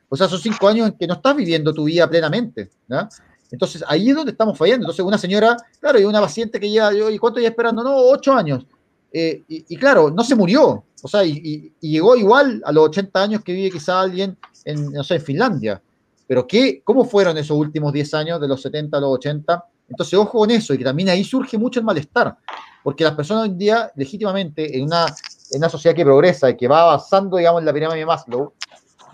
[0.10, 2.70] O sea, son cinco años en que no estás viviendo tu vida plenamente.
[2.88, 3.10] ¿ya?
[3.52, 4.86] Entonces, ahí es donde estamos fallando.
[4.86, 7.84] Entonces, una señora, claro, y una paciente que lleva, ¿y cuánto ya esperando?
[7.84, 8.66] No, ocho años.
[9.12, 12.90] Eh, y, y, claro, no se murió, o sea, y, y, llegó igual a los
[12.90, 15.82] 80 años que vive quizá alguien en, no sé, en Finlandia.
[16.28, 19.64] Pero ¿qué, ¿cómo fueron esos últimos 10 años, de los 70 a los 80?
[19.88, 22.36] Entonces, ojo con eso, y que también ahí surge mucho el malestar,
[22.84, 25.06] porque las personas hoy en día, legítimamente, en una,
[25.52, 28.54] en una sociedad que progresa y que va avanzando, digamos, en la pirámide de Maslow,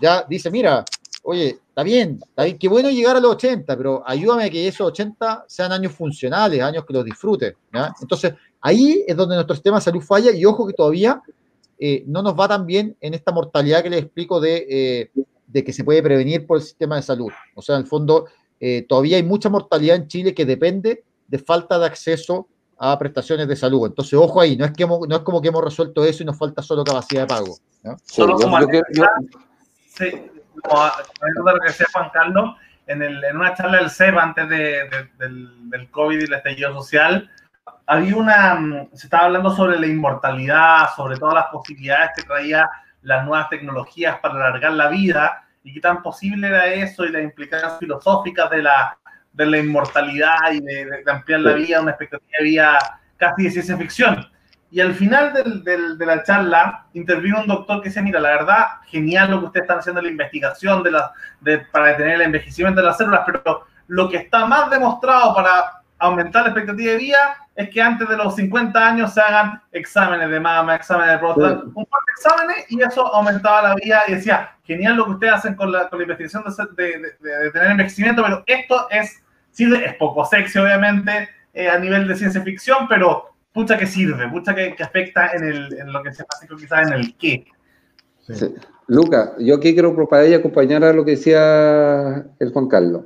[0.01, 0.83] ya dice, mira,
[1.23, 4.67] oye, está bien, está bien, qué bueno llegar a los 80, pero ayúdame a que
[4.67, 7.55] esos 80 sean años funcionales, años que los disfrute.
[7.71, 7.93] ¿ya?
[8.01, 11.21] Entonces, Ahí es donde nuestro sistema de salud falla y ojo que todavía
[11.79, 15.11] eh, no nos va tan bien en esta mortalidad que les explico de, eh,
[15.47, 17.31] de, que se puede prevenir por el sistema de salud.
[17.55, 18.27] O sea, en el fondo,
[18.59, 22.47] eh, todavía hay mucha mortalidad en Chile que depende de falta de acceso
[22.83, 23.85] a prestaciones de salud.
[23.85, 26.25] Entonces, ojo ahí, no es, que hemos, no es como que hemos resuelto eso y
[26.25, 27.55] nos falta solo capacidad de pago.
[27.83, 27.95] ¿no?
[28.03, 29.05] Solo como yo, yo, yo,
[29.85, 30.31] sí,
[30.63, 32.55] como lo que decía Juan Carlos,
[32.87, 36.33] en, el, en una charla del CEP antes de, de, del, del COVID y el
[36.33, 37.29] estallido social,
[37.85, 42.67] había una, mm, se estaba hablando sobre la inmortalidad, sobre todas las posibilidades que traía
[43.03, 47.21] las nuevas tecnologías para alargar la vida y qué tan posible era eso y las
[47.21, 48.97] implicaciones filosóficas de la,
[49.33, 53.51] de la inmortalidad y de, de ampliar la vida, una expectativa de vida casi de
[53.51, 54.27] ciencia ficción.
[54.71, 58.29] Y al final del, del, de la charla intervino un doctor que decía, mira, la
[58.29, 61.11] verdad, genial lo que ustedes están haciendo en la investigación de la,
[61.41, 65.80] de, para detener el envejecimiento de las células, pero lo que está más demostrado para
[66.01, 70.29] aumentar la expectativa de vida es que antes de los 50 años se hagan exámenes
[70.29, 74.13] de mama, exámenes de próstata, un par de exámenes y eso aumentaba la vida y
[74.13, 76.43] decía, genial lo que ustedes hacen con la, con la investigación
[76.75, 79.21] de, de, de, de, tener envejecimiento, pero esto es
[79.51, 84.27] sirve, es poco sexy obviamente eh, a nivel de ciencia ficción, pero pucha que sirve,
[84.29, 87.45] pucha que, afecta en, el, en, lo que se pasa quizás en el qué.
[88.21, 88.55] Sí.
[88.87, 93.03] Luca, yo aquí quiero para acompañar a lo que decía el Juan Carlos.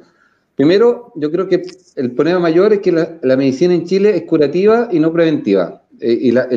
[0.55, 1.63] Primero, yo creo que
[1.95, 5.83] el problema mayor es que la, medicina en Chile es curativa y no preventiva.
[5.99, 6.47] Eh, y, la,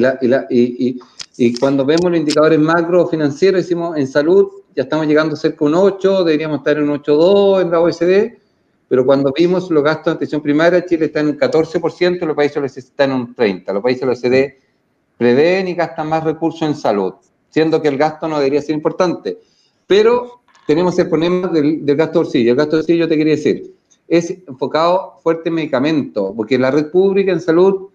[1.60, 5.74] cuando vemos los indicadores macro financieros, decimos en salud ya estamos llegando cerca de un
[5.74, 8.38] 8, deberíamos estar en un 8,2 en la OECD,
[8.86, 12.58] pero cuando vimos los gastos de atención primaria, Chile está en un 14%, los países
[12.58, 13.72] OECD están en un 30%.
[13.72, 14.54] Los países OECD
[15.16, 17.14] prevén y gastan más recursos en salud,
[17.50, 19.38] siendo que el gasto no debería ser importante.
[19.84, 22.50] Pero tenemos el problema del, del gasto de bolsillo.
[22.52, 23.74] El gasto de bolsillo, te quería decir,
[24.08, 27.90] es enfocado fuerte en medicamentos, porque la red pública en salud,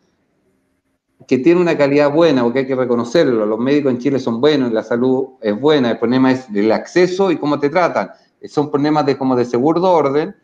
[1.28, 4.72] que tiene una calidad buena, porque hay que reconocerlo, los médicos en Chile son buenos,
[4.72, 8.12] la salud es buena, el problema es el acceso y cómo te tratan.
[8.46, 10.36] Son problemas de como de seguro de orden,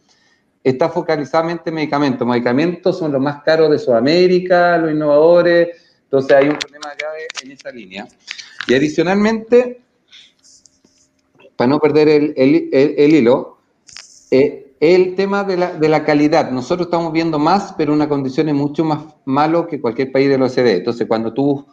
[0.64, 2.28] está focalizadamente en medicamentos.
[2.28, 5.70] Medicamentos son los más caros de Sudamérica, los innovadores,
[6.04, 8.08] entonces hay un problema grave en esa línea.
[8.68, 9.82] Y adicionalmente,
[11.56, 13.60] para no perder el, el hilo,
[14.32, 16.52] eh, el tema de la, de la, calidad.
[16.52, 20.38] Nosotros estamos viendo más, pero una condición es mucho más malo que cualquier país de
[20.38, 20.78] la OCDE.
[20.78, 21.66] Entonces, cuando tú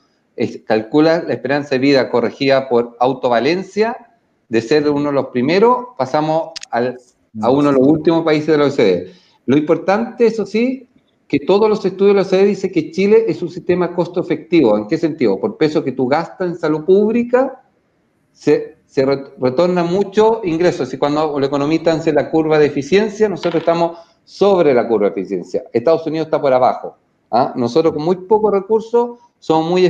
[0.67, 3.97] calculas la esperanza de vida corregida por autovalencia,
[4.49, 6.99] de ser uno de los primeros, pasamos al,
[7.41, 9.13] a uno de los últimos países de la OCDE.
[9.47, 10.89] Lo importante, eso sí,
[11.29, 14.77] que todos los estudios de la OCDE dicen que Chile es un sistema costo efectivo.
[14.77, 15.41] ¿En qué sentido?
[15.41, 17.63] Por peso que tú gastas en salud pública,
[18.33, 20.93] se se retorna mucho ingresos.
[20.95, 25.21] Y cuando los economistas hacen la curva de eficiencia, nosotros estamos sobre la curva de
[25.21, 25.65] eficiencia.
[25.73, 26.97] Estados Unidos está por abajo.
[27.31, 27.53] ¿ah?
[27.57, 29.85] Nosotros con muy pocos recursos somos muy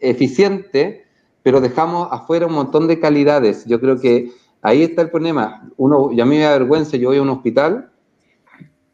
[0.00, 1.02] eficientes,
[1.42, 3.64] pero dejamos afuera un montón de calidades.
[3.66, 4.30] Yo creo que
[4.62, 5.68] ahí está el problema.
[5.76, 7.90] Uno, y a mí me da vergüenza, yo voy a un hospital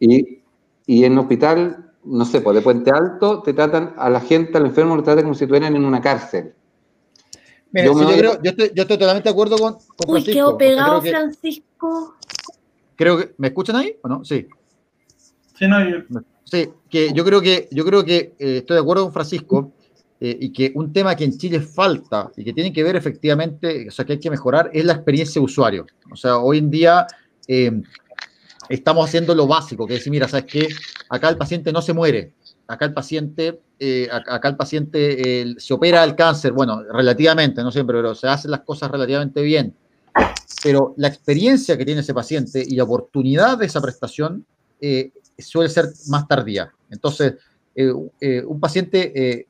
[0.01, 0.43] y,
[0.87, 4.57] y en un hospital, no sé, pues de Puente Alto, te tratan a la gente,
[4.59, 6.55] al enfermo, lo tratan como si estuvieran en una cárcel
[7.85, 12.17] yo, creo, yo, estoy, totalmente de acuerdo con, con Uy, quedó pegado Francisco.
[12.95, 14.25] Creo que, ¿me escuchan ahí o no?
[14.25, 14.47] Sí.
[15.59, 16.23] Sí, no, yo...
[16.45, 19.73] Sí, que yo creo que, yo creo que eh, estoy de acuerdo con Francisco
[20.21, 23.89] eh, y que un tema que en Chile falta y que tiene que ver efectivamente,
[23.89, 25.87] o sea, que hay que mejorar es la experiencia de usuario.
[26.11, 27.07] O sea, hoy en día
[27.49, 27.83] eh,
[28.69, 30.69] estamos haciendo lo básico, que es decir, mira, ¿sabes qué?
[31.09, 32.33] Acá el paciente no se muere,
[32.69, 37.97] acá el paciente, eh, acá el paciente se opera el cáncer, bueno, relativamente, no siempre,
[37.97, 39.75] pero se hacen las cosas relativamente bien.
[40.63, 44.45] Pero la experiencia que tiene ese paciente y la oportunidad de esa prestación
[44.81, 46.73] eh, suele ser más tardía.
[46.91, 47.35] Entonces,
[47.75, 49.47] eh, un paciente,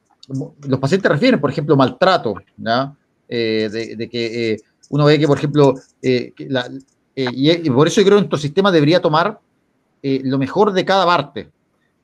[0.67, 4.57] los pacientes refieren, por ejemplo, maltrato, de, de, que
[4.91, 9.39] uno ve que, por ejemplo, y, por eso yo creo que nuestro sistema debería tomar
[10.03, 11.51] lo mejor de cada parte.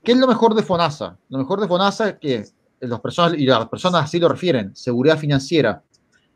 [0.02, 1.16] ¿Qué es lo mejor de FONASA?
[1.28, 2.44] Lo mejor de FONASA es que
[2.80, 5.82] las personas, y las personas así lo refieren, seguridad financiera,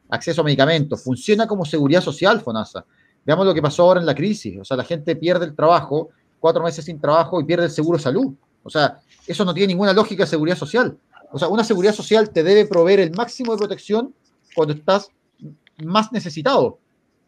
[0.09, 2.85] acceso a medicamentos, funciona como seguridad social FONASA.
[3.25, 6.11] Veamos lo que pasó ahora en la crisis, o sea, la gente pierde el trabajo,
[6.39, 8.33] cuatro meses sin trabajo y pierde el seguro de salud.
[8.63, 10.97] O sea, eso no tiene ninguna lógica de seguridad social.
[11.33, 14.15] O sea, una seguridad social te debe proveer el máximo de protección
[14.55, 15.11] cuando estás
[15.85, 16.79] más necesitado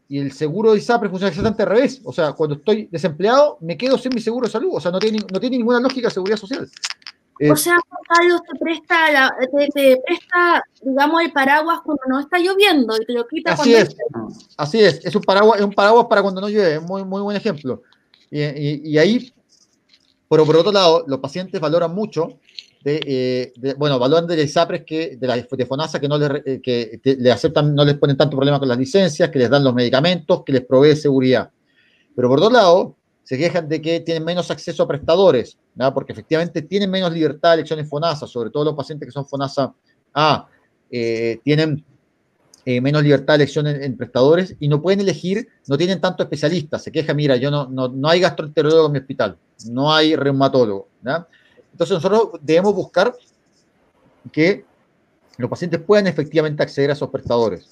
[0.09, 2.00] y el seguro de ISAPRE funciona exactamente al revés.
[2.02, 4.70] O sea, cuando estoy desempleado, me quedo sin mi seguro de salud.
[4.72, 6.66] O sea, no tiene, no tiene ninguna lógica de seguridad social.
[7.50, 7.76] o sea,
[8.09, 9.36] Carlos te presta,
[9.74, 13.94] te, presta, digamos, el paraguas cuando no está lloviendo y te lo quita así es,
[14.56, 17.36] Así es, es un paraguas, es un paraguas para cuando no llueve, muy, muy buen
[17.36, 17.82] ejemplo.
[18.30, 19.30] Y, y ahí,
[20.30, 22.38] pero por otro lado, los pacientes valoran mucho
[22.85, 27.74] eh, bueno, valoran de ISAPRES que, de FONASA que no les, eh, que le aceptan,
[27.74, 30.64] no les ponen tanto problema con las licencias, que les dan los medicamentos, que les
[30.64, 31.51] provee seguridad.
[32.14, 35.59] Pero por otro lado, se quejan de que tienen menos acceso a prestadores,
[35.93, 39.26] porque efectivamente tienen menos libertad de elección en FONASA, sobre todo los pacientes que son
[39.26, 39.74] FONASA
[40.14, 40.49] A,
[40.91, 41.85] eh, tienen
[42.66, 46.83] menos libertad de elección en, prestadores y no pueden elegir, no tienen tanto especialistas.
[46.83, 49.39] Se queja, mira, yo no, no, no hay gastroenterólogo en mi hospital,
[49.70, 50.89] no hay reumatólogo.
[51.01, 51.26] ¿no?
[51.72, 53.14] Entonces nosotros debemos buscar
[54.32, 54.64] que
[55.36, 57.68] los pacientes puedan efectivamente acceder a esos prestadores.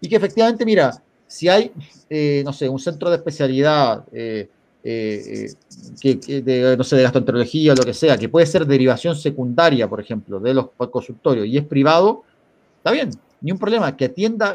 [0.00, 1.72] Y que efectivamente, mira, si hay,
[2.08, 4.48] eh, no sé, un centro de especialidad, eh,
[4.82, 5.52] eh,
[6.00, 10.00] que, no sé, de gastroenterología o lo que sea, que puede ser derivación secundaria, por
[10.00, 12.22] ejemplo, de los consultorios y es privado,
[12.78, 13.10] está bien,
[13.40, 14.54] ni un problema, que atienda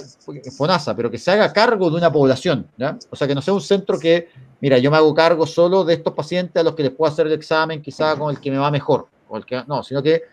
[0.57, 2.97] FONASA, pero que se haga cargo de una población, ¿ya?
[3.09, 4.29] O sea, que no sea un centro que,
[4.61, 7.27] mira, yo me hago cargo solo de estos pacientes a los que les puedo hacer
[7.27, 10.23] el examen, quizá con el que me va mejor, o el que, no, sino que,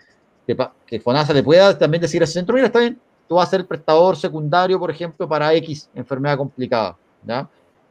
[0.87, 3.51] que, FONASA le pueda también decir a ese centro, mira, está bien, tú vas a
[3.51, 7.49] ser el prestador secundario, por ejemplo, para X enfermedad complicada, ¿ya?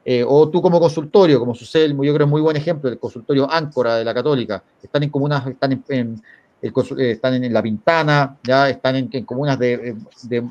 [0.09, 3.51] Eh, o tú como consultorio, como sucede, yo creo es muy buen ejemplo, el consultorio
[3.51, 6.21] Áncora de la Católica, están en comunas, están en,
[6.61, 8.69] están en La Pintana, ¿ya?
[8.69, 9.97] están en, comunas de,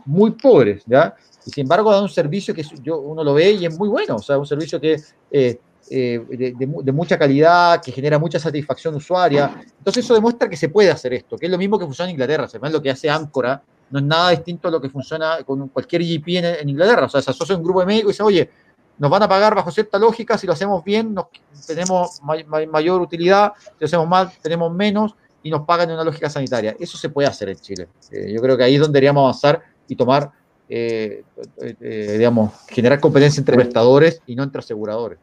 [0.05, 1.15] muy pobres, ¿ya?
[1.47, 4.17] y sin embargo dan un servicio que yo, uno lo ve y es muy bueno,
[4.17, 5.59] o sea, un servicio que eh,
[5.89, 9.63] eh, de, mucha calidad, que genera mucha satisfacción usuaria.
[9.79, 12.15] Entonces eso demuestra que se puede hacer esto, que es lo mismo que funciona en
[12.15, 15.69] Inglaterra, ve lo que hace Áncora, no es nada distinto a lo que funciona con
[15.69, 16.29] cualquier GP
[16.61, 18.51] en, Inglaterra, o sea, se asocia un grupo de médicos y dice, oye,
[18.99, 21.15] nos van a pagar bajo cierta lógica, si lo hacemos bien
[21.67, 26.29] tenemos mayor utilidad, si lo hacemos mal tenemos menos y nos pagan en una lógica
[26.29, 26.75] sanitaria.
[26.81, 27.89] Eso se puede hacer en Chile.
[28.11, 30.33] Eh, yo creo que ahí es donde deberíamos avanzar y tomar,
[30.69, 31.23] eh,
[31.61, 35.19] digamos, generar competencia entre prestadores y no entre aseguradores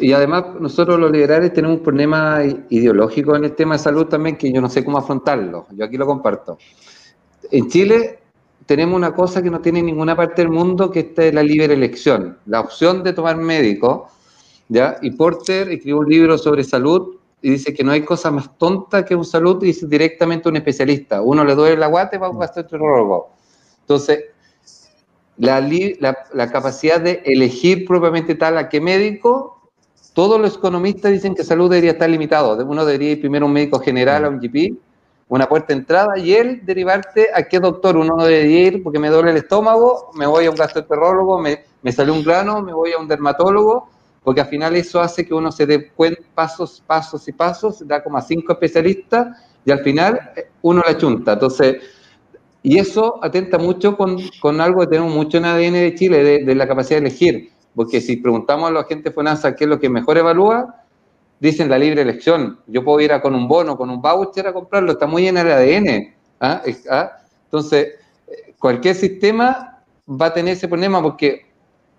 [0.00, 4.36] y además nosotros los liberales tenemos un problema ideológico en el tema de salud también
[4.36, 5.66] que yo no sé cómo afrontarlo.
[5.72, 6.58] Yo aquí lo comparto.
[7.50, 8.20] En Chile
[8.66, 11.74] tenemos una cosa que no tiene ninguna parte del mundo, que esta es la libre
[11.74, 14.08] elección, la opción de tomar médico.
[14.68, 14.96] ¿ya?
[15.02, 19.04] Y Porter escribió un libro sobre salud y dice que no hay cosa más tonta
[19.04, 21.20] que un salud y dice directamente un especialista.
[21.20, 23.30] Uno le duele el aguate, va a un gastroenterólogo.
[23.80, 24.26] Entonces,
[25.36, 29.70] la, capacidad de elegir propiamente tal a qué médico,
[30.14, 32.64] todos los economistas dicen que salud debería estar limitado.
[32.66, 34.76] Uno debería ir primero a un médico general, a un GP,
[35.28, 38.98] una puerta de entrada, y él derivarte a qué doctor uno no debería ir porque
[38.98, 42.74] me duele el estómago, me voy a un gastroenterólogo, me, me sale un grano, me
[42.74, 43.88] voy a un dermatólogo,
[44.22, 45.90] porque al final eso hace que uno se dé
[46.34, 49.28] pasos, pasos y pasos, da como a cinco especialistas,
[49.64, 51.32] y al final eh, uno la chunta.
[51.32, 51.76] Entonces,
[52.62, 56.54] y eso atenta mucho con, con, algo que tenemos mucho en ADN de Chile, de,
[56.54, 57.50] la capacidad de elegir.
[57.74, 60.84] Porque si preguntamos a la gente de FONASA qué es lo que mejor evalúa,
[61.40, 62.60] dicen la libre elección.
[62.68, 65.38] Yo puedo ir a con un bono, con un voucher a comprarlo, está muy en
[65.38, 66.14] el ADN.
[66.40, 66.62] ¿ah?
[66.88, 67.12] ¿Ah?
[67.46, 67.94] Entonces,
[68.60, 71.46] cualquier sistema va a tener ese problema porque,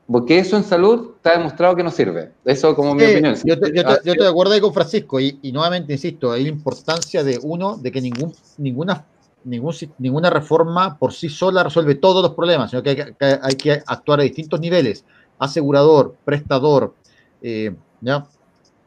[0.07, 2.31] porque eso en salud está demostrado que no sirve.
[2.45, 3.35] Eso como mi opinión.
[3.43, 7.21] Yo, yo, estoy de acuerdo ahí con Francisco y, y, nuevamente insisto, hay la importancia
[7.21, 9.05] de uno, de que ningún, ninguna
[9.45, 14.23] ninguna reforma por sí sola resuelve todos los problemas, sino que hay, que, actuar a
[14.23, 15.05] distintos niveles,
[15.39, 16.93] asegurador, prestador,
[17.41, 17.75] eh,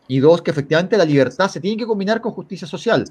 [0.08, 3.04] Y dos, que efectivamente la libertad se tiene que combinar con justicia social.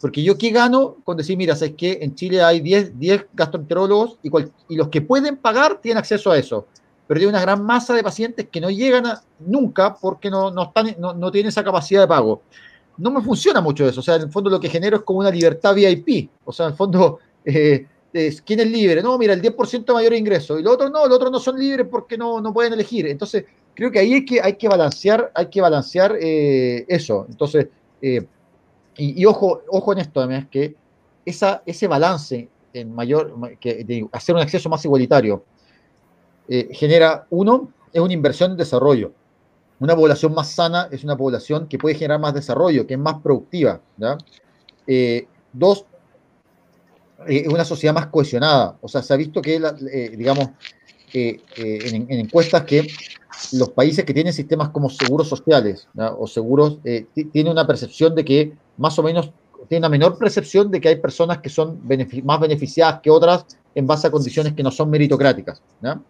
[0.00, 4.18] Porque yo qué gano con decir, mira, sabes que en Chile hay 10, 10 gastroenterólogos
[4.22, 6.66] y, los que pueden pagar tienen acceso a eso.
[7.06, 9.04] Pero hay una gran masa de pacientes que no llegan
[9.40, 12.42] nunca porque no, no tienen esa capacidad de pago
[12.98, 14.00] no me funciona mucho eso.
[14.00, 16.30] O sea, en el fondo lo que genero es como una libertad VIP.
[16.44, 17.86] O sea, en el fondo, eh,
[18.44, 19.02] ¿quién es libre?
[19.02, 20.58] No, mira, el 10% mayor ingreso.
[20.58, 23.06] Y los otros no, los otros no son libres porque no, no pueden elegir.
[23.06, 27.26] Entonces, creo que ahí hay que, hay que balancear, hay que balancear eh, eso.
[27.28, 27.68] Entonces,
[28.00, 28.26] eh,
[28.96, 30.74] y, ojo, ojo en esto además, que
[31.24, 35.44] esa, ese balance en mayor, que, de hacer un acceso más igualitario,
[36.72, 39.12] genera, uno, es una inversión en desarrollo
[39.82, 43.20] una población más sana es una población que puede generar más desarrollo, que es más
[43.20, 43.80] productiva.
[44.86, 45.86] Eh, dos,
[47.26, 48.78] eh, es una sociedad más cohesionada.
[48.80, 50.50] O sea, se ha visto que, eh, digamos,
[51.12, 52.86] en, encuestas que
[53.54, 56.78] los países que tienen sistemas como seguros sociales o seguros
[57.32, 59.32] tienen una percepción de que más o menos
[59.68, 61.80] tienen una menor percepción de que hay personas que son
[62.22, 65.60] más beneficiadas que otras en base a condiciones que no son meritocráticas.
[65.80, 66.04] ¿no?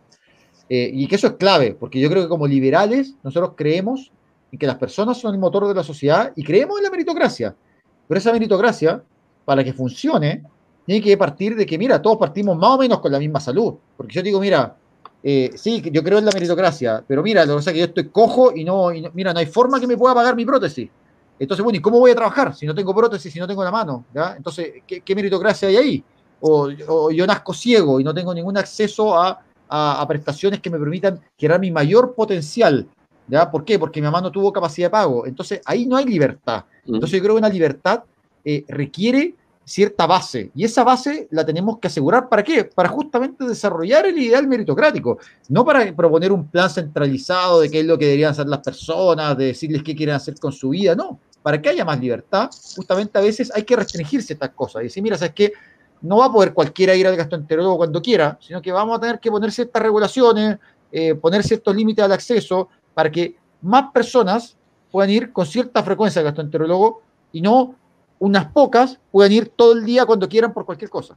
[0.68, 4.10] Eh, y que eso es clave, porque yo creo que como liberales nosotros creemos
[4.50, 7.54] en que las personas son el motor de la sociedad y creemos en la meritocracia.
[8.08, 9.02] Pero esa meritocracia,
[9.44, 10.42] para que funcione,
[10.86, 13.74] tiene que partir de que, mira, todos partimos más o menos con la misma salud.
[13.96, 14.76] Porque yo digo, mira,
[15.22, 17.86] eh, sí, yo creo en la meritocracia, pero mira, lo que pasa es que yo
[17.86, 20.90] estoy cojo y no, mira, no hay forma que me pueda pagar mi prótesis.
[21.38, 23.70] Entonces, bueno, ¿y cómo voy a trabajar si no tengo prótesis, si no tengo la
[23.70, 24.04] mano?
[24.36, 26.04] Entonces, ¿qué, meritocracia hay ahí?
[26.42, 29.40] o, yo nazco ciego y no tengo ningún acceso a
[29.72, 32.86] a, prestaciones que me permitan generar mi mayor potencial.
[33.26, 33.50] ¿ya?
[33.50, 33.78] ¿Por qué?
[33.78, 35.26] Porque mi mamá no tuvo capacidad de pago.
[35.26, 36.64] Entonces, ahí no hay libertad.
[36.84, 38.04] Entonces, yo creo que una libertad
[38.44, 40.50] eh, requiere cierta base.
[40.54, 42.28] Y esa base la tenemos que asegurar.
[42.28, 42.64] ¿Para qué?
[42.64, 45.18] Para justamente desarrollar el ideal meritocrático.
[45.48, 49.36] No para proponer un plan centralizado de qué es lo que deberían hacer las personas,
[49.36, 50.94] de decirles qué quieren hacer con su vida.
[50.94, 51.18] No.
[51.42, 54.82] Para que haya más libertad, justamente a veces hay que restringirse estas cosas.
[54.82, 55.52] Y decir, mira, ¿sabes qué?
[56.02, 59.20] No va a poder cualquiera ir al gastroenterólogo cuando quiera, sino que vamos a tener
[59.20, 60.58] que poner ciertas regulaciones,
[60.90, 64.56] eh, poner ciertos límites al acceso para que más personas
[64.90, 67.76] puedan ir con cierta frecuencia al gastroenterólogo y no
[68.18, 71.16] unas pocas puedan ir todo el día cuando quieran por cualquier cosa.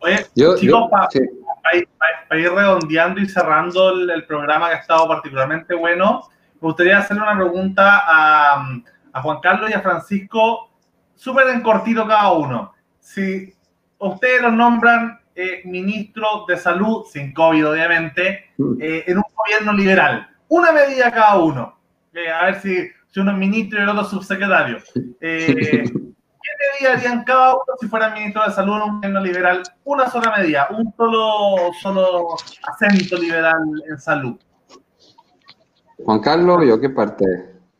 [0.00, 0.26] Oye,
[0.58, 6.28] chicos, para ir redondeando y cerrando el, programa que ha estado particularmente bueno,
[6.60, 8.80] me gustaría hacerle una pregunta a,
[9.12, 10.70] a Juan Carlos y a Francisco,
[11.14, 12.75] súper en cortito cada uno
[13.06, 13.54] si
[13.98, 18.76] ustedes los nombran eh, ministro de salud, sin COVID obviamente, mm.
[18.80, 21.78] eh, en un gobierno liberal, una medida cada uno.
[22.12, 24.78] Eh, a ver si, si uno es ministro y el otro subsecretario.
[25.20, 29.62] Eh, ¿Qué medida harían cada uno si fueran ministro de salud en un gobierno liberal?
[29.84, 32.28] Una sola medida, un solo, solo
[32.66, 34.36] acento liberal en salud.
[36.04, 37.24] Juan Carlos, ¿yo qué parte?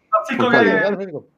[0.08, 1.35] Francisco, que,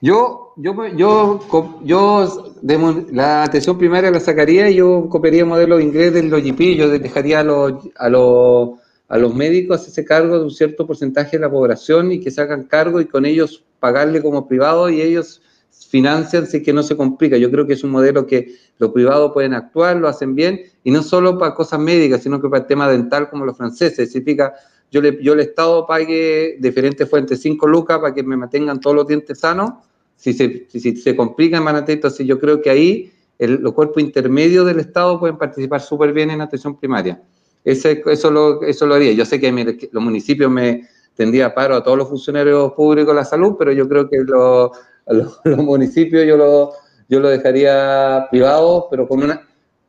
[0.00, 1.40] yo, yo, yo,
[1.82, 6.76] yo de la atención primaria la sacaría y yo copiaría el modelo inglés del OGP,
[6.76, 8.70] yo dejaría a los, a los,
[9.08, 12.40] a los médicos ese cargo de un cierto porcentaje de la población y que se
[12.40, 15.40] hagan cargo y con ellos pagarle como privado y ellos
[15.88, 17.36] financian si que no se complica.
[17.36, 20.90] Yo creo que es un modelo que los privados pueden actuar, lo hacen bien y
[20.90, 24.10] no solo para cosas médicas, sino que para el tema dental como los franceses.
[24.10, 24.54] Significa,
[24.90, 28.96] yo, le, yo el Estado pague diferentes fuentes 5 lucas para que me mantengan todos
[28.96, 29.72] los dientes sanos
[30.16, 34.80] si se, si, se complica en entonces yo creo que ahí los cuerpos intermedios del
[34.80, 37.22] Estado pueden participar súper bien en atención primaria.
[37.62, 39.12] Ese, eso, lo, eso lo haría.
[39.12, 39.52] Yo sé que
[39.92, 43.86] los municipios me tendría paro a todos los funcionarios públicos de la salud, pero yo
[43.88, 44.70] creo que los,
[45.44, 46.72] los, municipios yo lo,
[47.08, 49.46] yo lo dejaría privado, pero con, una,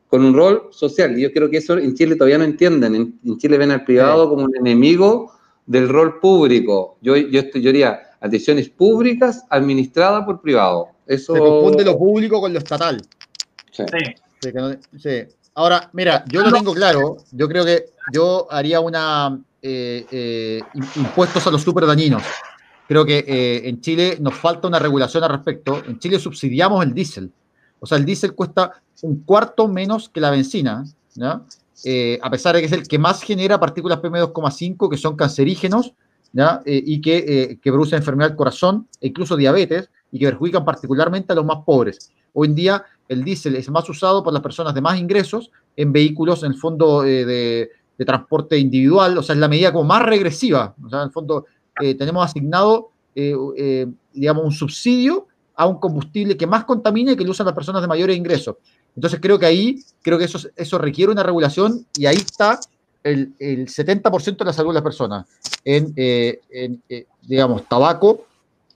[0.08, 1.16] con un rol social.
[1.16, 2.94] Y yo creo que eso en Chile todavía no entienden.
[3.24, 5.32] En, Chile ven al privado como un enemigo
[5.66, 6.98] del rol público.
[7.00, 10.88] Yo, yo, yo diría, atenciones públicas administradas por privado.
[11.06, 11.34] Eso...
[11.34, 13.00] Se confunde lo público con lo estatal.
[13.70, 13.84] Sí.
[14.96, 15.10] sí.
[15.54, 17.18] Ahora, mira, yo lo tengo claro.
[17.32, 20.62] Yo creo que yo haría una eh, eh,
[20.96, 22.22] impuestos a los super dañinos.
[22.86, 25.82] Creo que eh, en Chile nos falta una regulación al respecto.
[25.86, 27.32] En Chile subsidiamos el diésel.
[27.80, 30.84] O sea, el diésel cuesta un cuarto menos que la benzina,
[31.16, 31.46] ¿no?
[32.22, 35.94] a pesar de que es el que más genera partículas PM2,5 que son cancerígenos
[36.34, 40.64] eh, y que, eh, que producen enfermedad del corazón e incluso diabetes y que perjudican
[40.64, 42.12] particularmente a los más pobres.
[42.34, 45.90] Hoy en día el diésel es más usado por las personas de más ingresos en
[45.90, 49.84] vehículos en el fondo eh, de, de, transporte individual, o sea, es la medida como
[49.84, 50.74] más regresiva.
[50.84, 51.46] O sea, en el fondo
[51.96, 55.28] tenemos asignado, digamos, un subsidio
[55.58, 58.56] a un combustible que más contamina y que lo usan las personas de mayores ingresos.
[58.94, 62.60] Entonces creo que ahí, creo que eso, requiere una regulación y ahí está
[63.02, 65.26] el, 70% de la salud de las personas
[65.64, 66.40] en, eh,
[66.88, 68.26] eh, digamos, tabaco,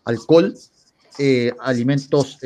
[0.05, 0.55] alcohol,
[1.19, 2.39] eh, alimentos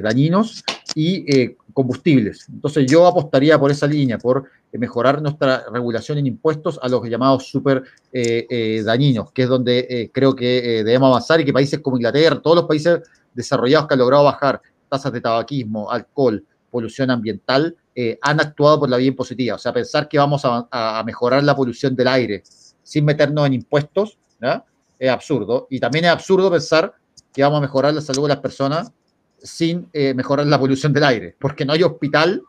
[0.00, 0.62] dañinos
[0.94, 2.46] y combustibles.
[2.48, 7.46] Entonces yo apostaría por esa línea, por mejorar nuestra regulación en impuestos a los llamados
[7.46, 7.82] super
[8.84, 12.66] dañinos, que es donde creo que debemos avanzar y que países como Inglaterra, todos los
[12.66, 13.00] países
[13.34, 18.90] desarrollados que han logrado bajar tasas de tabaquismo, alcohol, polución ambiental, eh, han actuado por
[18.90, 19.56] la vía impositiva.
[19.56, 22.42] O sea, pensar que vamos a, mejorar la polución del aire
[22.82, 24.18] sin meternos en impuestos
[24.98, 25.66] es absurdo.
[25.70, 26.94] Y también es absurdo pensar
[27.32, 28.92] que vamos a mejorar la salud de las personas
[29.42, 32.42] sin eh, mejorar la polución del aire, porque no hay hospital,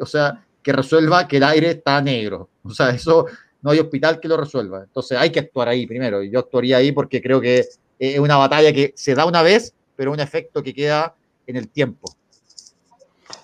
[0.00, 2.48] o sea, que resuelva que el aire está negro.
[2.62, 3.26] O sea, eso
[3.62, 4.82] no hay hospital que lo resuelva.
[4.84, 6.22] Entonces hay que actuar ahí primero.
[6.22, 7.64] Y yo actuaría ahí porque creo que
[7.98, 11.14] es una batalla que se da una vez, pero un efecto que queda
[11.46, 12.14] en el tiempo.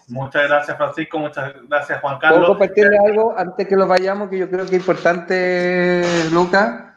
[0.08, 1.18] Muchas gracias, Francisco.
[1.18, 2.40] Muchas gracias, Juan Carlos.
[2.40, 6.96] ¿Puedo compartirle algo antes que lo vayamos que yo creo que es importante, Luca?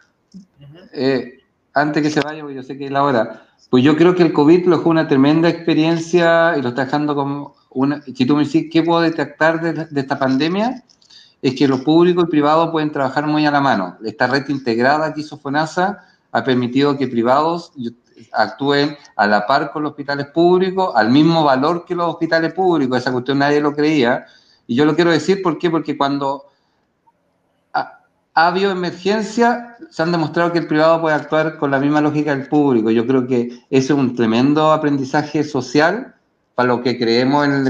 [0.94, 1.39] Eh,
[1.74, 3.44] antes que se vaya, porque yo sé que es la hora.
[3.70, 7.16] Pues yo creo que el COVID lo fue una tremenda experiencia y lo está dejando
[7.16, 8.02] como una.
[8.02, 10.84] Si tú me decís qué puedo detectar de, esta pandemia,
[11.42, 13.98] es que lo público y privado pueden trabajar muy a la mano.
[14.04, 17.72] Esta red integrada que hizo FONASA ha permitido que privados,
[18.32, 22.98] actúen a la par con los hospitales públicos, al mismo valor que los hospitales públicos.
[22.98, 24.26] Esa cuestión nadie lo creía.
[24.68, 25.58] Y yo lo quiero decir, ¿por?
[25.72, 26.46] Porque cuando
[27.74, 28.02] ha,
[28.34, 32.48] habido emergencia, se han demostrado que el privado puede actuar con la misma lógica del
[32.48, 32.92] público.
[32.92, 36.16] Yo creo que es un tremendo aprendizaje social
[36.56, 37.64] para lo que creemos en,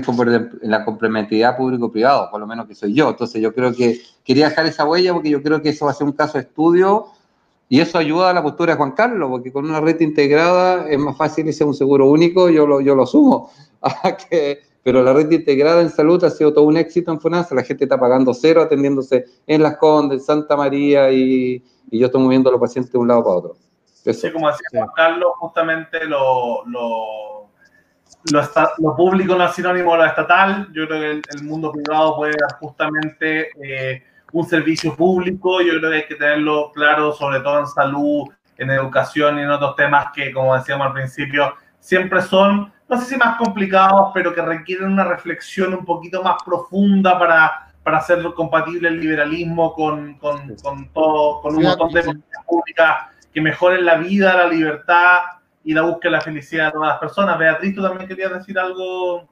[0.64, 3.10] la complementariedad público-privado, por lo menos que soy yo.
[3.10, 5.94] Entonces yo creo que quería dejar esa huella porque yo creo que eso va a
[5.94, 7.06] ser un caso de estudio
[7.70, 10.98] y eso ayuda a la postura de Juan Carlos, porque con una red integrada es
[10.98, 13.52] más fácil irse un seguro único, yo lo, yo lo asumo.
[13.82, 14.18] Ah,
[14.84, 17.86] pero la red integrada en salud ha sido todo un éxito en FONASA, la gente
[17.86, 22.62] está pagando cero atendiéndose en Las Condes, Santa María, y, yo estoy moviendo a los
[22.62, 23.58] pacientes de un lado para otro.
[23.86, 27.50] Sí, como decía Juan Carlos, justamente lo, lo,
[28.32, 32.36] lo, público no es sinónimo de lo estatal, yo creo que el, mundo privado puede
[32.60, 33.50] justamente...
[33.62, 38.28] Eh, un servicio público, yo creo que hay que tenerlo claro, sobre todo en salud,
[38.58, 43.06] en educación y en otros temas que, como decíamos al principio, siempre son, no sé
[43.06, 48.22] si más complicados, pero que requieren una reflexión un poquito más profunda para, para hacer
[48.36, 52.98] compatible el liberalismo con, con, con todo, con un montón de políticas públicas
[53.34, 55.20] que mejoren la vida, la libertad
[55.64, 57.38] y la búsqueda de la felicidad de todas las personas.
[57.38, 59.28] Beatriz, tú también querías decir algo.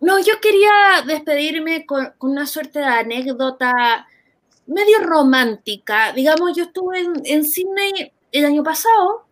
[0.00, 4.06] No, yo quería despedirme con, con una suerte de anécdota
[4.66, 6.12] medio romántica.
[6.12, 9.26] Digamos, yo estuve en, en Sydney el año pasado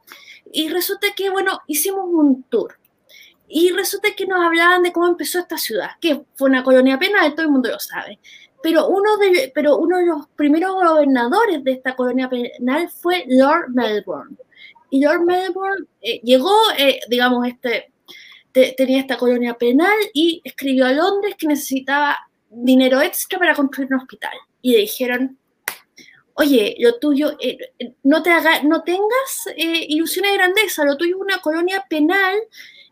[0.52, 2.76] y resulta que, bueno, hicimos un tour.
[3.48, 7.34] Y resulta que nos hablaban de cómo empezó esta ciudad, que fue una colonia penal,
[7.34, 8.18] todo el mundo lo sabe.
[8.62, 13.70] Pero uno de, pero uno de los primeros gobernadores de esta colonia penal fue Lord
[13.70, 14.36] Melbourne.
[14.90, 17.92] Y Lord Melbourne eh, llegó, eh, digamos, este,
[18.76, 22.16] tenía esta colonia penal y escribió a Londres que necesitaba
[22.48, 24.32] dinero extra para construir un hospital.
[24.62, 25.38] Y le dijeron,
[26.34, 27.58] oye, lo tuyo, eh,
[28.02, 32.36] no, te haga, no tengas ilusiones de grandeza, lo tuyo es una colonia penal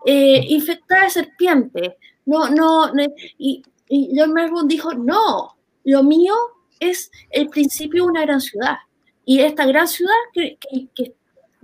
[0.04, 1.96] infectada de serpiente.
[2.24, 2.90] No, no,
[3.38, 6.34] y, y Lord Melbourne dijo, no, lo mío
[6.80, 8.76] es el principio de una gran ciudad.
[9.24, 10.58] Y esta gran ciudad que,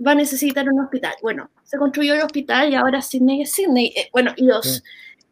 [0.05, 1.13] va a necesitar un hospital.
[1.21, 3.87] Bueno, se construyó el hospital y ahora Sydney es Sydney.
[3.95, 4.81] Eh, bueno, y los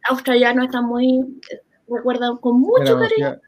[0.09, 3.39] australianos están muy, eh, recuerdan con mucho cariño.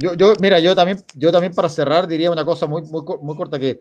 [0.00, 3.36] Yo, yo, mira, yo también, yo también para cerrar diría una cosa muy, muy, muy
[3.36, 3.80] corta que,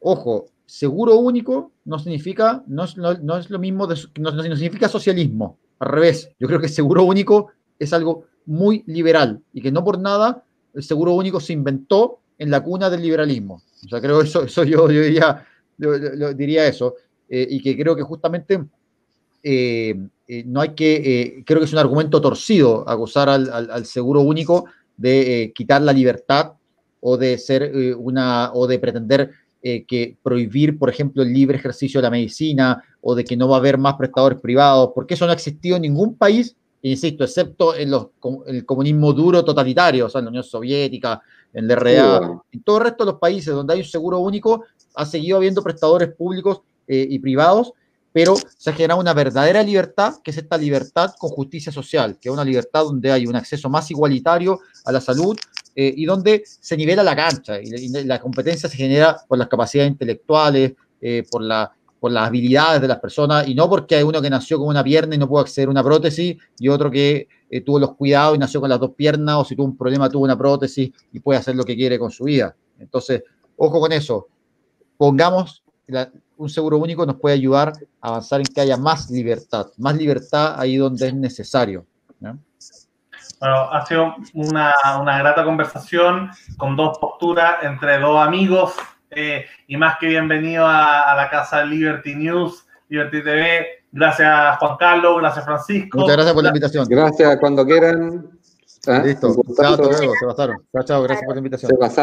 [0.00, 3.88] ojo, seguro único no significa, no es, no, es lo mismo,
[4.18, 9.42] no, no significa socialismo, al revés, yo creo que seguro único es algo muy liberal
[9.52, 13.62] y que no por nada el seguro único se inventó en la cuna del liberalismo.
[13.84, 15.46] O sea, creo eso, eso yo, yo diría,
[16.36, 16.94] diría eso.
[17.28, 18.64] Eh, y que creo que justamente
[19.42, 19.94] eh,
[20.28, 24.66] eh, no hay que, creo que es un argumento torcido acusar al, al, seguro único
[24.96, 26.52] de quitar la libertad
[27.00, 29.30] o de ser una, o de pretender
[29.62, 33.56] que prohibir, por ejemplo, el libre ejercicio de la medicina o de que no va
[33.56, 36.54] a haber más prestadores privados, porque eso no ha existido en ningún país
[36.90, 38.08] insisto, excepto en los,
[38.46, 41.20] el comunismo duro totalitario, o sea, en la Unión Soviética,
[41.52, 44.64] en el RDA, en todo el resto de los países donde hay un seguro único,
[44.94, 47.72] ha seguido habiendo prestadores públicos eh, y privados,
[48.12, 52.28] pero se ha generado una verdadera libertad, que es esta libertad con justicia social, que
[52.28, 55.36] es una libertad donde hay un acceso más igualitario a la salud
[55.74, 59.90] eh, y donde se nivela la cancha y, la competencia se genera por las capacidades
[59.90, 61.72] intelectuales, eh, por la
[62.04, 64.84] por las habilidades de las personas y no porque hay uno que nació con una
[64.84, 68.36] pierna y no pudo acceder a una prótesis y otro que eh, tuvo los cuidados
[68.36, 71.20] y nació con las dos piernas o si tuvo un problema tuvo una prótesis y
[71.20, 72.54] puede hacer lo que quiere con su vida.
[72.78, 73.22] Entonces,
[73.56, 74.28] ojo con eso.
[74.98, 75.64] Pongamos
[76.36, 80.60] un seguro único nos puede ayudar a avanzar en que haya más libertad, más libertad
[80.60, 81.86] ahí donde es necesario.
[83.40, 88.74] Bueno, ha sido una, una grata conversación con dos posturas entre dos amigos
[89.10, 93.66] eh, y más que bienvenido a, la casa Liberty News, Liberty TV.
[93.92, 95.98] Gracias Juan Carlos, gracias Francisco.
[95.98, 96.86] Muchas gracias por la invitación.
[96.88, 98.30] Gracias, cuando quieran.
[99.04, 99.34] Listo.
[99.56, 100.56] Chao, se pasaron.
[100.72, 101.70] Chao, chao, gracias por la invitación.
[101.70, 102.02] Se pasaron.